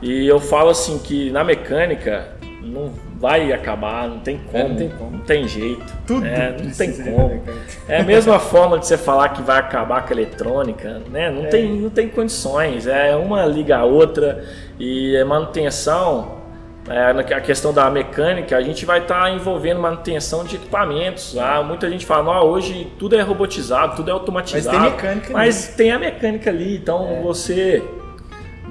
E 0.00 0.26
eu 0.26 0.40
falo 0.40 0.70
assim 0.70 0.98
que 0.98 1.30
na 1.30 1.44
mecânica 1.44 2.36
não 2.62 2.92
vai 3.18 3.52
acabar, 3.52 4.08
não 4.08 4.20
tem 4.20 4.38
como, 4.38 4.64
é, 4.64 4.68
não, 4.68 4.76
tem 4.76 4.88
como. 4.90 5.10
não 5.10 5.18
tem 5.20 5.48
jeito. 5.48 5.92
Tudo 6.06 6.26
é, 6.26 6.56
não 6.62 6.70
tem 6.70 6.92
como. 6.92 7.42
É 7.88 8.00
a 8.00 8.04
mesma 8.04 8.38
forma 8.40 8.78
de 8.78 8.86
você 8.86 8.96
falar 8.96 9.30
que 9.30 9.42
vai 9.42 9.58
acabar 9.58 10.02
com 10.02 10.08
a 10.08 10.12
eletrônica, 10.12 11.02
né? 11.10 11.30
Não, 11.30 11.44
é. 11.44 11.48
tem, 11.48 11.80
não 11.80 11.90
tem 11.90 12.08
condições. 12.08 12.86
É 12.86 13.14
uma 13.16 13.44
liga 13.44 13.78
a 13.78 13.84
outra 13.84 14.44
e 14.78 15.16
é 15.16 15.24
manutenção. 15.24 16.40
É, 16.88 17.34
a 17.34 17.40
questão 17.40 17.72
da 17.72 17.88
mecânica, 17.88 18.56
a 18.56 18.60
gente 18.60 18.84
vai 18.84 18.98
estar 18.98 19.22
tá 19.22 19.30
envolvendo 19.30 19.80
manutenção 19.80 20.44
de 20.44 20.56
equipamentos. 20.56 21.38
Ah, 21.38 21.62
muita 21.62 21.88
gente 21.88 22.04
fala, 22.04 22.34
não, 22.34 22.46
hoje 22.48 22.92
tudo 22.98 23.14
é 23.14 23.22
robotizado, 23.22 23.94
tudo 23.94 24.10
é 24.10 24.12
automatizado. 24.12 24.76
Mas 24.76 24.84
tem 24.84 24.90
mecânica 24.90 25.32
Mas 25.32 25.68
ali. 25.68 25.76
tem 25.76 25.92
a 25.92 25.98
mecânica 25.98 26.50
ali, 26.50 26.76
então 26.76 27.08
é. 27.08 27.22
você 27.22 27.84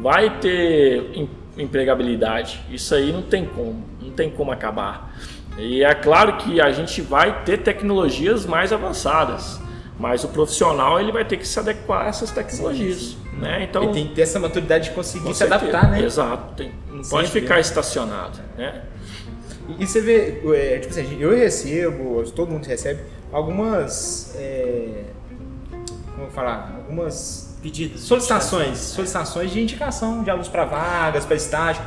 vai 0.02 0.30
ter 0.40 1.30
empregabilidade. 1.58 2.62
Isso 2.70 2.96
aí 2.96 3.12
não 3.12 3.22
tem 3.22 3.46
como, 3.46 3.84
não 4.02 4.12
tem 4.12 4.30
como 4.30 4.52
acabar. 4.52 5.16
E 5.58 5.84
é 5.84 5.94
claro 5.94 6.38
que 6.38 6.62
a 6.62 6.72
gente 6.72 7.02
vai 7.02 7.44
ter 7.44 7.58
tecnologias 7.58 8.46
mais 8.46 8.72
avançadas, 8.72 9.60
mas 10.00 10.24
o 10.24 10.30
profissional 10.30 11.00
ele 11.00 11.12
vai 11.12 11.26
ter 11.26 11.38
que 11.38 11.48
se 11.48 11.60
adequar 11.60 12.06
a 12.06 12.10
essas 12.10 12.32
tecnologias, 12.32 13.18
né? 13.34 13.64
Então 13.64 13.84
ele 13.84 13.94
tem 13.94 14.08
que 14.08 14.16
ter 14.16 14.22
essa 14.22 14.40
maturidade 14.40 14.90
de 14.90 14.96
conseguir 14.96 15.34
se 15.34 15.44
adaptar, 15.44 15.92
né? 15.92 16.02
Exato, 16.04 16.56
tem, 16.56 16.72
não 16.90 17.04
pode 17.04 17.30
ficar 17.30 17.60
estacionado, 17.60 18.40
né? 18.58 18.84
E, 19.80 19.86
você 19.86 20.02
vê, 20.02 20.42
é, 20.56 20.80
tipo 20.80 20.92
assim, 20.92 21.18
eu 21.20 21.36
recebo, 21.36 22.24
todo 22.32 22.52
mundo 22.52 22.66
recebe 22.66 23.02
algumas, 23.32 24.36
é, 24.36 25.04
falar, 26.32 26.74
algumas 26.78 27.58
pedidos. 27.62 28.02
Solicitações, 28.02 28.78
solicitações 28.78 29.52
de 29.52 29.62
indicação 29.62 30.24
de 30.24 30.30
alunos 30.30 30.48
para 30.48 30.66
vagas, 30.66 31.26
para 31.26 31.36
estágio. 31.36 31.82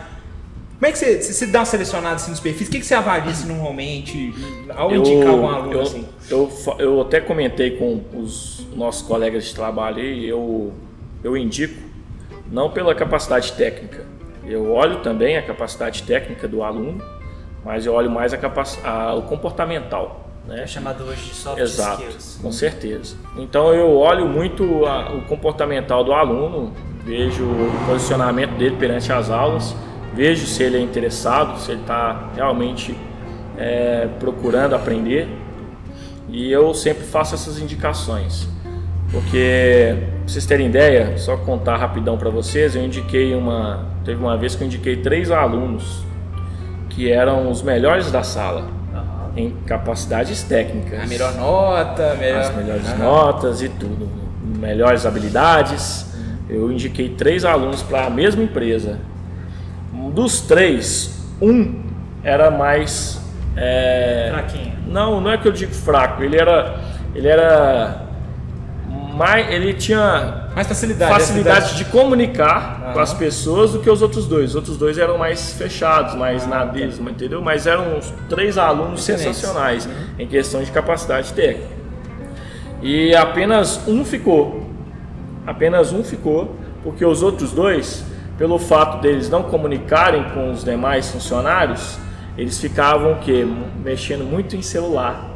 Como 0.75 0.87
é 0.87 0.93
que 0.93 0.99
você, 0.99 1.23
você 1.23 1.47
dá 1.47 1.61
uma 1.61 1.65
selecionada 1.65 2.17
assim, 2.17 2.31
nos 2.31 2.41
perfis? 2.41 2.69
O 2.69 2.71
que, 2.71 2.81
que 2.81 2.87
você 2.87 2.95
avalia 2.95 3.31
assim, 3.31 3.47
normalmente 3.47 4.35
ao 4.77 4.91
eu, 4.91 5.01
indicar 5.01 5.29
algum 5.29 5.49
aluno? 5.49 5.73
Eu, 5.73 5.83
assim? 5.83 6.09
eu, 6.31 6.53
eu 6.79 7.01
até 7.01 7.21
comentei 7.21 7.79
com 7.79 8.03
os 8.13 8.67
nossos 8.75 9.03
colegas 9.03 9.45
de 9.45 9.55
trabalho 9.55 10.01
e 10.01 10.29
eu, 10.29 10.73
eu 11.23 11.37
indico, 11.37 11.81
não 12.51 12.71
pela 12.71 12.95
capacidade 12.95 13.53
técnica. 13.53 14.05
Eu 14.45 14.73
olho 14.73 15.01
também 15.01 15.39
a 15.39 15.43
capacidade 15.43 16.03
técnica 16.03 16.47
do 16.47 16.63
aluno, 16.63 17.03
mas 17.65 17.87
eu 17.87 17.95
olho 17.95 18.11
mais 18.11 18.35
a, 18.35 18.39
a 18.85 19.15
o 19.15 19.23
comportamental. 19.23 20.24
Né? 20.47 20.63
É 20.63 20.67
chamado 20.67 21.05
hoje 21.05 21.25
de 21.25 21.35
soft 21.35 21.61
Exato, 21.61 22.03
skills. 22.03 22.39
com 22.41 22.53
certeza. 22.53 23.17
Então 23.37 23.73
eu 23.73 23.97
olho 23.97 24.27
muito 24.27 24.85
a, 24.87 25.13
o 25.13 25.23
comportamental 25.23 26.05
do 26.05 26.13
aluno, 26.13 26.73
vejo 27.05 27.45
o 27.45 27.87
posicionamento 27.87 28.53
dele 28.57 28.77
perante 28.77 29.13
as 29.13 29.31
aulas, 29.31 29.75
vejo 30.13 30.47
se 30.47 30.63
ele 30.63 30.77
é 30.77 30.81
interessado, 30.81 31.59
se 31.59 31.73
ele 31.73 31.81
está 31.81 32.31
realmente 32.35 32.97
é, 33.57 34.09
procurando 34.21 34.75
aprender 34.75 35.29
e 36.29 36.51
eu 36.51 36.75
sempre 36.75 37.05
faço 37.05 37.35
essas 37.35 37.59
indicações. 37.59 38.49
Porque, 39.11 39.95
pra 39.97 40.27
vocês 40.27 40.45
terem 40.45 40.67
ideia, 40.67 41.17
só 41.19 41.37
contar 41.37 41.77
rapidão 41.77 42.19
para 42.19 42.31
vocês, 42.31 42.75
eu 42.75 42.83
indiquei 42.83 43.33
uma. 43.33 43.87
Teve 44.05 44.21
uma 44.21 44.37
vez 44.37 44.57
que 44.57 44.65
eu 44.65 44.67
indiquei 44.67 44.97
três 44.97 45.31
alunos 45.31 46.03
que 46.91 47.11
eram 47.13 47.49
os 47.49 47.63
melhores 47.63 48.11
da 48.11 48.25
sala 48.25 48.67
em 49.37 49.51
capacidades 49.67 50.43
técnicas. 50.43 51.01
A 51.01 51.07
melhor 51.07 51.35
nota, 51.35 52.15
melhor... 52.15 52.41
as 52.41 52.55
melhores 52.55 52.89
uhum. 52.91 52.99
notas 52.99 53.63
e 53.63 53.69
tudo, 53.69 54.09
melhores 54.59 55.05
habilidades. 55.07 56.13
Eu 56.49 56.71
indiquei 56.71 57.09
três 57.09 57.45
alunos 57.45 57.83
para 57.83 58.07
a 58.07 58.11
mesma 58.11 58.43
empresa. 58.43 58.99
Dos 60.13 60.43
três, 60.43 61.25
um 61.41 61.83
era 62.23 62.51
mais 62.51 63.21
é... 63.57 64.29
fraquinho. 64.31 64.75
Não, 64.87 65.21
não 65.21 65.31
é 65.31 65.39
que 65.39 65.49
eu 65.49 65.53
digo 65.53 65.73
fraco. 65.73 66.23
Ele 66.23 66.37
era, 66.37 66.81
ele 67.15 67.27
era 67.27 68.04
mais, 69.15 69.49
ele 69.51 69.73
tinha 69.75 70.49
mais 70.55 70.67
facilidade, 70.67 71.13
facilidade 71.13 71.77
de 71.77 71.85
comunicar 71.87 72.93
com 72.93 73.01
as 73.01 73.15
pessoas 73.15 73.73
do 73.73 73.81
que 73.81 73.89
os 73.89 74.03
outros 74.03 74.27
dois. 74.27 74.51
Os 74.51 74.57
outros 74.57 74.77
dois 74.77 74.99
eram 74.99 75.17
mais 75.17 75.53
fechados, 75.53 76.15
mais 76.15 76.45
ah, 76.45 76.49
na 76.49 76.67
tá. 76.67 76.79
entendeu? 77.11 77.41
Mas 77.41 77.67
eram 77.67 78.01
três 78.29 78.59
alunos 78.59 79.03
sensacionais 79.03 79.87
uhum. 79.87 79.93
em 80.19 80.27
questão 80.27 80.63
de 80.63 80.71
capacidade 80.71 81.33
técnica. 81.33 81.69
E 82.83 83.15
apenas 83.15 83.81
um 83.87 84.05
ficou. 84.05 84.69
Apenas 85.47 85.93
um 85.93 86.03
ficou, 86.03 86.57
porque 86.83 87.05
os 87.05 87.23
outros 87.23 87.53
dois, 87.53 88.05
pelo 88.37 88.59
fato 88.59 89.01
deles 89.01 89.31
não 89.31 89.43
comunicarem 89.45 90.25
com 90.31 90.51
os 90.51 90.65
demais 90.65 91.11
funcionários, 91.11 91.99
eles 92.37 92.59
ficavam 92.59 93.13
o 93.13 93.19
quê? 93.21 93.47
Mexendo 93.83 94.25
muito 94.25 94.57
em 94.57 94.63
celular 94.63 95.34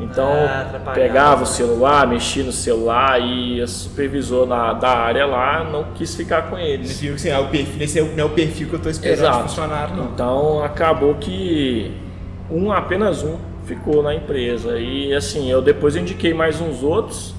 Então, 0.00 0.30
Ah, 0.30 0.92
pegava 0.94 1.42
o 1.42 1.46
celular, 1.46 2.06
mexia 2.06 2.44
no 2.44 2.52
celular 2.52 3.20
e 3.20 3.60
a 3.60 3.66
supervisor 3.66 4.46
na- 4.46 4.72
da 4.72 4.90
área 4.90 5.26
lá 5.26 5.64
não 5.64 5.86
quis 5.94 6.14
ficar 6.14 6.42
com 6.48 6.56
Ele 6.56 6.74
eles. 6.74 7.00
viu 7.00 7.10
que 7.10 7.16
assim, 7.16 7.30
ah, 7.32 7.40
o 7.40 7.48
perfil, 7.48 7.82
esse 7.82 8.00
não 8.00 8.22
é 8.22 8.24
o 8.24 8.30
perfil 8.30 8.68
que 8.68 8.74
eu 8.74 8.78
tô 8.78 8.88
esperando 8.88 9.18
Exato. 9.18 9.36
de 9.38 9.42
funcionário, 9.48 9.96
não. 9.96 10.04
Então 10.06 10.62
acabou 10.62 11.16
que 11.16 11.90
um, 12.48 12.70
apenas 12.70 13.24
um, 13.24 13.36
ficou 13.64 14.02
na 14.02 14.14
empresa. 14.14 14.78
E 14.78 15.12
assim, 15.12 15.50
eu 15.50 15.60
depois 15.60 15.96
indiquei 15.96 16.32
mais 16.32 16.60
uns 16.60 16.82
outros 16.82 17.34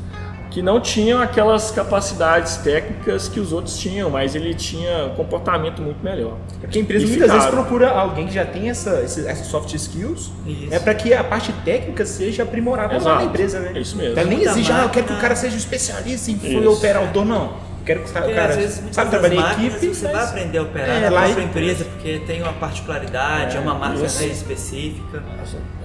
que 0.49 0.61
não 0.63 0.79
tinham 0.79 1.21
aquelas 1.21 1.69
capacidades 1.69 2.57
técnicas 2.57 3.27
que 3.27 3.39
os 3.39 3.53
outros 3.53 3.77
tinham, 3.77 4.09
mas 4.09 4.33
ele 4.33 4.53
tinha 4.55 5.05
um 5.05 5.15
comportamento 5.15 5.79
muito 5.81 6.03
melhor. 6.03 6.37
É 6.57 6.61
porque 6.65 6.79
a 6.79 6.81
empresa 6.81 7.05
E 7.05 7.07
muitas 7.09 7.31
vezes 7.31 7.47
procura 7.49 7.89
alguém 7.91 8.25
que 8.27 8.33
já 8.33 8.45
tem 8.45 8.67
essa, 8.69 9.01
esse- 9.01 9.27
essas 9.27 9.45
soft 9.45 9.71
skills, 9.75 10.31
Isso. 10.47 10.67
né, 10.71 10.79
para 10.79 10.95
que 10.95 11.13
a 11.13 11.23
parte 11.23 11.53
técnica 11.63 12.03
seja 12.05 12.43
aprimorada 12.43 12.97
lá 12.97 13.15
na 13.17 13.23
empresa, 13.25 13.59
né? 13.59 13.73
É 13.75 13.79
isso 13.79 13.95
mesmo. 13.95 14.17
Ela 14.19 14.27
nem 14.27 14.37
Muita 14.39 14.51
exige, 14.51 14.71
ah, 14.71 14.81
eu 14.83 14.89
quero 14.89 15.05
que 15.05 15.13
o 15.13 15.19
cara 15.19 15.35
seja 15.35 15.53
um 15.55 15.59
especialista 15.59 16.31
em 16.31 16.39
foi 16.39 16.65
operador, 16.65 17.23
não. 17.25 17.68
Quero 17.89 18.01
que 18.03 18.09
o 18.11 18.13
Porque 18.13 18.33
cara 18.35 18.49
às 18.51 18.55
vezes 18.55 18.83
sabe 18.91 19.09
trabalhar 19.09 19.59
em 19.59 19.65
equipe, 19.65 19.87
você 19.95 20.05
vai 20.05 20.13
mas- 20.13 20.29
aprender 20.29 20.57
a 20.59 20.61
operar 20.61 20.89
É, 20.89 20.99
na 21.01 21.09
lá 21.09 21.21
própria 21.23 21.41
em- 21.41 21.45
empresa 21.47 21.85
porque 21.85 22.19
tem 22.19 22.43
uma 22.43 22.53
particularidade, 22.53 23.57
é, 23.57 23.59
uma 23.59 23.73
marca 23.73 24.05
isso. 24.05 24.21
né, 24.21 24.27
específica. 24.27 25.23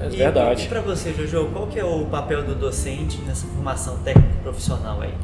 É 0.03 0.07
E- 0.09 0.17
verdade. 0.17 0.65
E 0.65 0.69
para 0.69 0.81
você, 0.83 1.15
Jojo, 1.15 1.47
qual 1.51 1.67
que 1.67 1.81
é 1.81 1.85
o 1.85 2.05
papel 2.05 2.43
do 2.43 2.55
docente 2.55 3.19
nessa 3.23 3.47
formação 3.47 3.97
técnica 4.05 4.29
profissional 4.43 5.01
aí? 5.01 5.15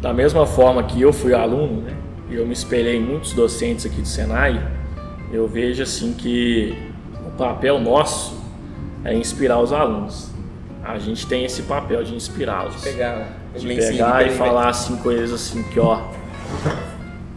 Da 0.00 0.12
mesma 0.12 0.46
forma 0.46 0.84
que 0.84 1.02
eu 1.02 1.12
fui 1.12 1.34
aluno, 1.34 1.82
né, 1.82 1.96
e 2.30 2.36
eu 2.36 2.46
me 2.46 2.52
espelhei 2.52 2.94
em 2.96 3.02
muitos 3.02 3.32
docentes 3.32 3.84
aqui 3.84 4.00
do 4.00 4.06
Senai, 4.06 4.64
eu 5.32 5.48
vejo 5.48 5.82
assim 5.82 6.12
que 6.12 6.78
o 7.26 7.30
papel 7.32 7.80
nosso 7.80 8.40
é 9.04 9.12
inspirar 9.12 9.58
os 9.58 9.72
alunos. 9.72 10.30
A 10.84 10.96
gente 10.96 11.26
tem 11.26 11.44
esse 11.44 11.62
papel 11.62 12.04
de 12.04 12.14
inspirá-los. 12.14 12.80
pegar, 12.84 13.32
de 13.56 13.66
pegar 13.66 14.26
e 14.26 14.30
falar 14.30 14.68
assim 14.68 14.96
coisas 14.96 15.32
assim 15.32 15.62
que 15.64 15.78
ó, 15.78 16.02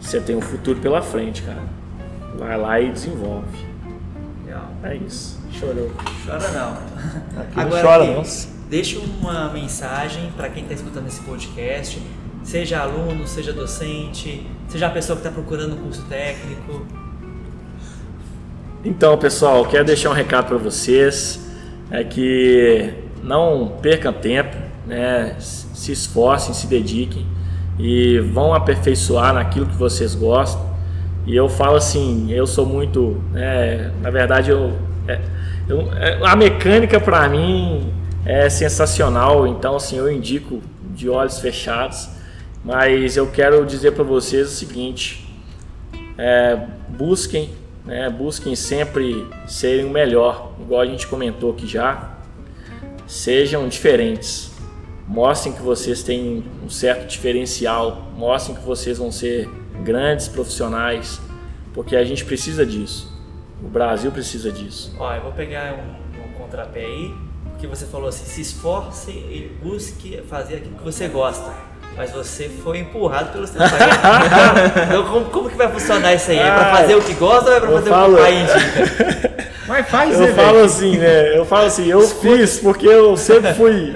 você 0.00 0.20
tem 0.20 0.36
um 0.36 0.40
futuro 0.40 0.80
pela 0.80 1.02
frente, 1.02 1.42
cara. 1.42 1.62
Vai 2.38 2.56
lá 2.56 2.80
e 2.80 2.90
desenvolve. 2.90 3.46
Legal. 4.44 4.70
É 4.82 4.96
isso. 4.96 5.38
Chorou. 5.52 5.90
Chora 6.24 6.48
não. 6.50 6.72
Aqui 7.40 7.56
não 7.56 7.70
chora, 7.70 8.04
aqui, 8.04 8.12
não. 8.14 8.22
Deixa 8.68 8.98
uma 8.98 9.50
mensagem 9.50 10.30
para 10.36 10.48
quem 10.48 10.62
está 10.62 10.74
escutando 10.74 11.06
esse 11.08 11.20
podcast, 11.22 12.00
seja 12.44 12.80
aluno, 12.80 13.26
seja 13.26 13.52
docente, 13.52 14.46
seja 14.68 14.86
a 14.86 14.90
pessoa 14.90 15.16
que 15.16 15.26
está 15.26 15.32
procurando 15.32 15.74
um 15.74 15.78
curso 15.78 16.02
técnico. 16.02 16.86
Então, 18.84 19.18
pessoal, 19.18 19.64
quero 19.66 19.84
deixar 19.84 20.10
um 20.10 20.14
recado 20.14 20.46
para 20.46 20.58
vocês, 20.58 21.40
é 21.90 22.04
que 22.04 22.94
não 23.22 23.76
percam 23.82 24.12
tempo, 24.12 24.56
né? 24.86 25.36
Se 25.78 25.92
esforcem, 25.92 26.52
se 26.54 26.66
dediquem 26.66 27.24
e 27.78 28.18
vão 28.18 28.52
aperfeiçoar 28.52 29.32
naquilo 29.32 29.66
que 29.66 29.76
vocês 29.76 30.14
gostam. 30.14 30.66
E 31.26 31.36
eu 31.36 31.48
falo 31.48 31.76
assim, 31.76 32.30
eu 32.32 32.46
sou 32.46 32.66
muito, 32.66 33.22
né, 33.32 33.92
na 34.00 34.10
verdade, 34.10 34.50
eu, 34.50 34.72
é, 35.06 35.20
eu- 35.68 35.92
é, 35.92 36.18
a 36.24 36.34
mecânica 36.34 36.98
para 36.98 37.28
mim 37.28 37.92
é 38.24 38.48
sensacional, 38.50 39.46
então 39.46 39.76
assim 39.76 39.96
eu 39.96 40.10
indico 40.10 40.60
de 40.94 41.08
olhos 41.08 41.38
fechados. 41.38 42.08
Mas 42.64 43.16
eu 43.16 43.28
quero 43.28 43.64
dizer 43.64 43.92
para 43.92 44.02
vocês 44.02 44.48
o 44.48 44.50
seguinte: 44.50 45.32
é, 46.18 46.58
busquem, 46.88 47.50
né, 47.86 48.10
busquem 48.10 48.56
sempre 48.56 49.24
serem 49.46 49.84
o 49.86 49.90
melhor, 49.90 50.52
igual 50.60 50.80
a 50.80 50.86
gente 50.86 51.06
comentou 51.06 51.52
aqui 51.52 51.66
já. 51.66 52.10
Sejam 53.06 53.68
diferentes, 53.68 54.47
mostrem 55.08 55.52
que 55.54 55.62
vocês 55.62 56.02
têm 56.02 56.44
um 56.64 56.68
certo 56.68 57.06
diferencial, 57.08 58.02
mostrem 58.16 58.54
que 58.56 58.62
vocês 58.62 58.98
vão 58.98 59.10
ser 59.10 59.48
grandes 59.82 60.28
profissionais, 60.28 61.20
porque 61.72 61.96
a 61.96 62.04
gente 62.04 62.24
precisa 62.24 62.64
disso. 62.66 63.10
O 63.62 63.68
Brasil 63.68 64.12
precisa 64.12 64.52
disso. 64.52 64.94
Ó, 64.98 65.12
eu 65.14 65.22
vou 65.22 65.32
pegar 65.32 65.74
um, 65.74 66.20
um 66.28 66.32
contrapé 66.40 66.80
aí, 66.84 67.12
porque 67.50 67.66
você 67.66 67.86
falou 67.86 68.08
assim, 68.08 68.24
se 68.24 68.40
esforce 68.42 69.10
e 69.10 69.50
busque 69.62 70.22
fazer 70.28 70.56
aquilo 70.56 70.76
que 70.76 70.84
você 70.84 71.08
gosta. 71.08 71.50
Mas 71.96 72.12
você 72.12 72.48
foi 72.62 72.78
empurrado 72.78 73.32
pelo 73.32 73.44
seu 73.46 73.58
pai. 73.58 73.70
então 74.86 75.04
como, 75.10 75.24
como 75.26 75.50
que 75.50 75.56
vai 75.56 75.68
funcionar 75.72 76.14
isso 76.14 76.30
aí? 76.30 76.38
É 76.38 76.44
pra 76.44 76.70
Ah, 76.70 76.76
fazer 76.76 76.94
o 76.94 77.02
que 77.02 77.14
gosta 77.14 77.50
ou 77.50 77.56
é 77.56 77.60
pra 77.60 77.70
fazer 77.70 77.90
falo- 77.90 78.12
o 78.12 78.16
que 78.16 78.22
o 78.22 78.24
pai 78.24 78.40
indica? 78.42 79.48
Mas 79.66 79.88
faz, 79.88 80.14
Eu 80.14 80.26
né, 80.28 80.32
falo 80.32 80.58
assim, 80.60 80.96
né? 80.96 81.36
Eu 81.36 81.44
falo 81.44 81.66
assim, 81.66 81.86
eu 81.86 82.00
fiz 82.02 82.58
porque 82.60 82.86
eu 82.86 83.16
sempre 83.16 83.52
fui, 83.54 83.92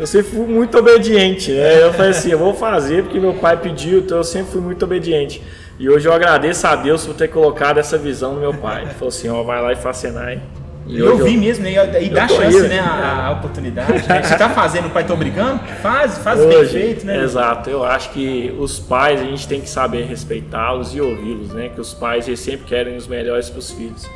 eu 0.00 0.06
sempre 0.06 0.30
fui 0.30 0.46
muito 0.46 0.78
obediente, 0.78 1.52
né? 1.52 1.82
Eu 1.82 1.92
falei 1.92 2.12
assim, 2.12 2.30
eu 2.30 2.38
vou 2.38 2.54
fazer 2.54 3.02
porque 3.02 3.20
meu 3.20 3.34
pai 3.34 3.58
pediu, 3.58 3.98
então 3.98 4.16
eu 4.16 4.24
sempre 4.24 4.52
fui 4.52 4.60
muito 4.62 4.82
obediente. 4.82 5.42
E 5.78 5.90
hoje 5.90 6.08
eu 6.08 6.12
agradeço 6.14 6.66
a 6.66 6.74
Deus 6.74 7.04
por 7.04 7.14
ter 7.14 7.28
colocado 7.28 7.76
essa 7.76 7.98
visão 7.98 8.32
no 8.32 8.40
meu 8.40 8.54
pai. 8.54 8.80
Ele 8.80 8.94
falou 8.94 9.08
assim, 9.08 9.28
ó, 9.28 9.42
vai 9.42 9.60
lá 9.60 9.72
e 9.72 9.76
faz 9.76 9.98
Senai. 9.98 10.40
E 10.86 10.98
Eu 10.98 11.18
vi 11.18 11.36
mesmo, 11.36 11.64
né? 11.64 11.72
E 12.02 12.08
dá 12.08 12.26
chance, 12.26 12.66
né? 12.66 12.80
A, 12.80 13.26
a 13.26 13.30
oportunidade. 13.32 14.08
Né? 14.08 14.22
Você 14.22 14.36
tá 14.36 14.48
fazendo, 14.48 14.86
o 14.86 14.90
pai 14.90 15.04
tá 15.04 15.12
obrigando? 15.12 15.60
Faz, 15.82 16.16
faz 16.16 16.40
bem 16.46 16.56
Hoje, 16.56 16.72
feito, 16.72 17.04
né? 17.04 17.22
Exato, 17.22 17.68
eu 17.68 17.84
acho 17.84 18.10
que 18.10 18.56
os 18.58 18.80
pais 18.80 19.20
a 19.20 19.24
gente 19.24 19.46
tem 19.46 19.60
que 19.60 19.68
saber 19.68 20.04
respeitá-los 20.04 20.94
e 20.94 21.00
ouvi-los, 21.02 21.50
né? 21.50 21.68
Que 21.68 21.80
os 21.80 21.92
pais 21.92 22.26
eles 22.26 22.40
sempre 22.40 22.64
querem 22.64 22.96
os 22.96 23.06
melhores 23.06 23.50
para 23.50 23.58
os 23.58 23.70
filhos. 23.70 24.08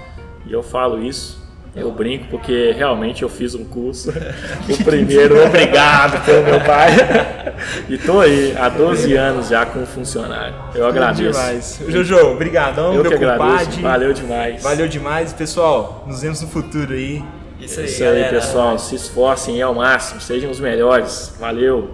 E 0.46 0.52
eu 0.52 0.62
falo 0.62 1.04
isso, 1.04 1.43
eu 1.74 1.90
brinco 1.90 2.26
porque 2.30 2.72
realmente 2.76 3.22
eu 3.22 3.28
fiz 3.28 3.54
um 3.54 3.64
curso, 3.64 4.10
o 4.68 4.84
primeiro, 4.84 5.44
obrigado 5.44 6.24
pelo 6.24 6.44
meu 6.44 6.60
pai. 6.60 6.90
E 7.88 7.96
tô 7.96 8.20
aí 8.20 8.52
há 8.58 8.68
12 8.68 9.14
anos 9.14 9.48
já 9.48 9.64
como 9.64 9.86
funcionário. 9.86 10.54
Eu 10.74 10.86
agradeço. 10.86 11.38
Demais. 11.38 11.80
Jojo, 11.86 12.16
obrigadão, 12.32 12.92
Eu 12.92 13.02
meu 13.02 13.10
que 13.10 13.14
agradeço. 13.14 13.80
Valeu 13.80 14.12
demais. 14.12 14.62
Valeu 14.62 14.88
demais, 14.88 15.32
pessoal. 15.32 16.04
Nos 16.06 16.20
vemos 16.22 16.42
no 16.42 16.48
futuro 16.48 16.92
aí. 16.92 17.22
Isso 17.60 17.78
aí, 17.78 17.86
Isso 17.86 18.02
aí, 18.02 18.08
galera. 18.08 18.28
pessoal. 18.30 18.78
Se 18.78 18.96
esforcem 18.96 19.62
ao 19.62 19.72
máximo, 19.72 20.20
sejam 20.20 20.50
os 20.50 20.58
melhores. 20.58 21.34
Valeu. 21.38 21.90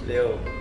Valeu. 0.00 0.55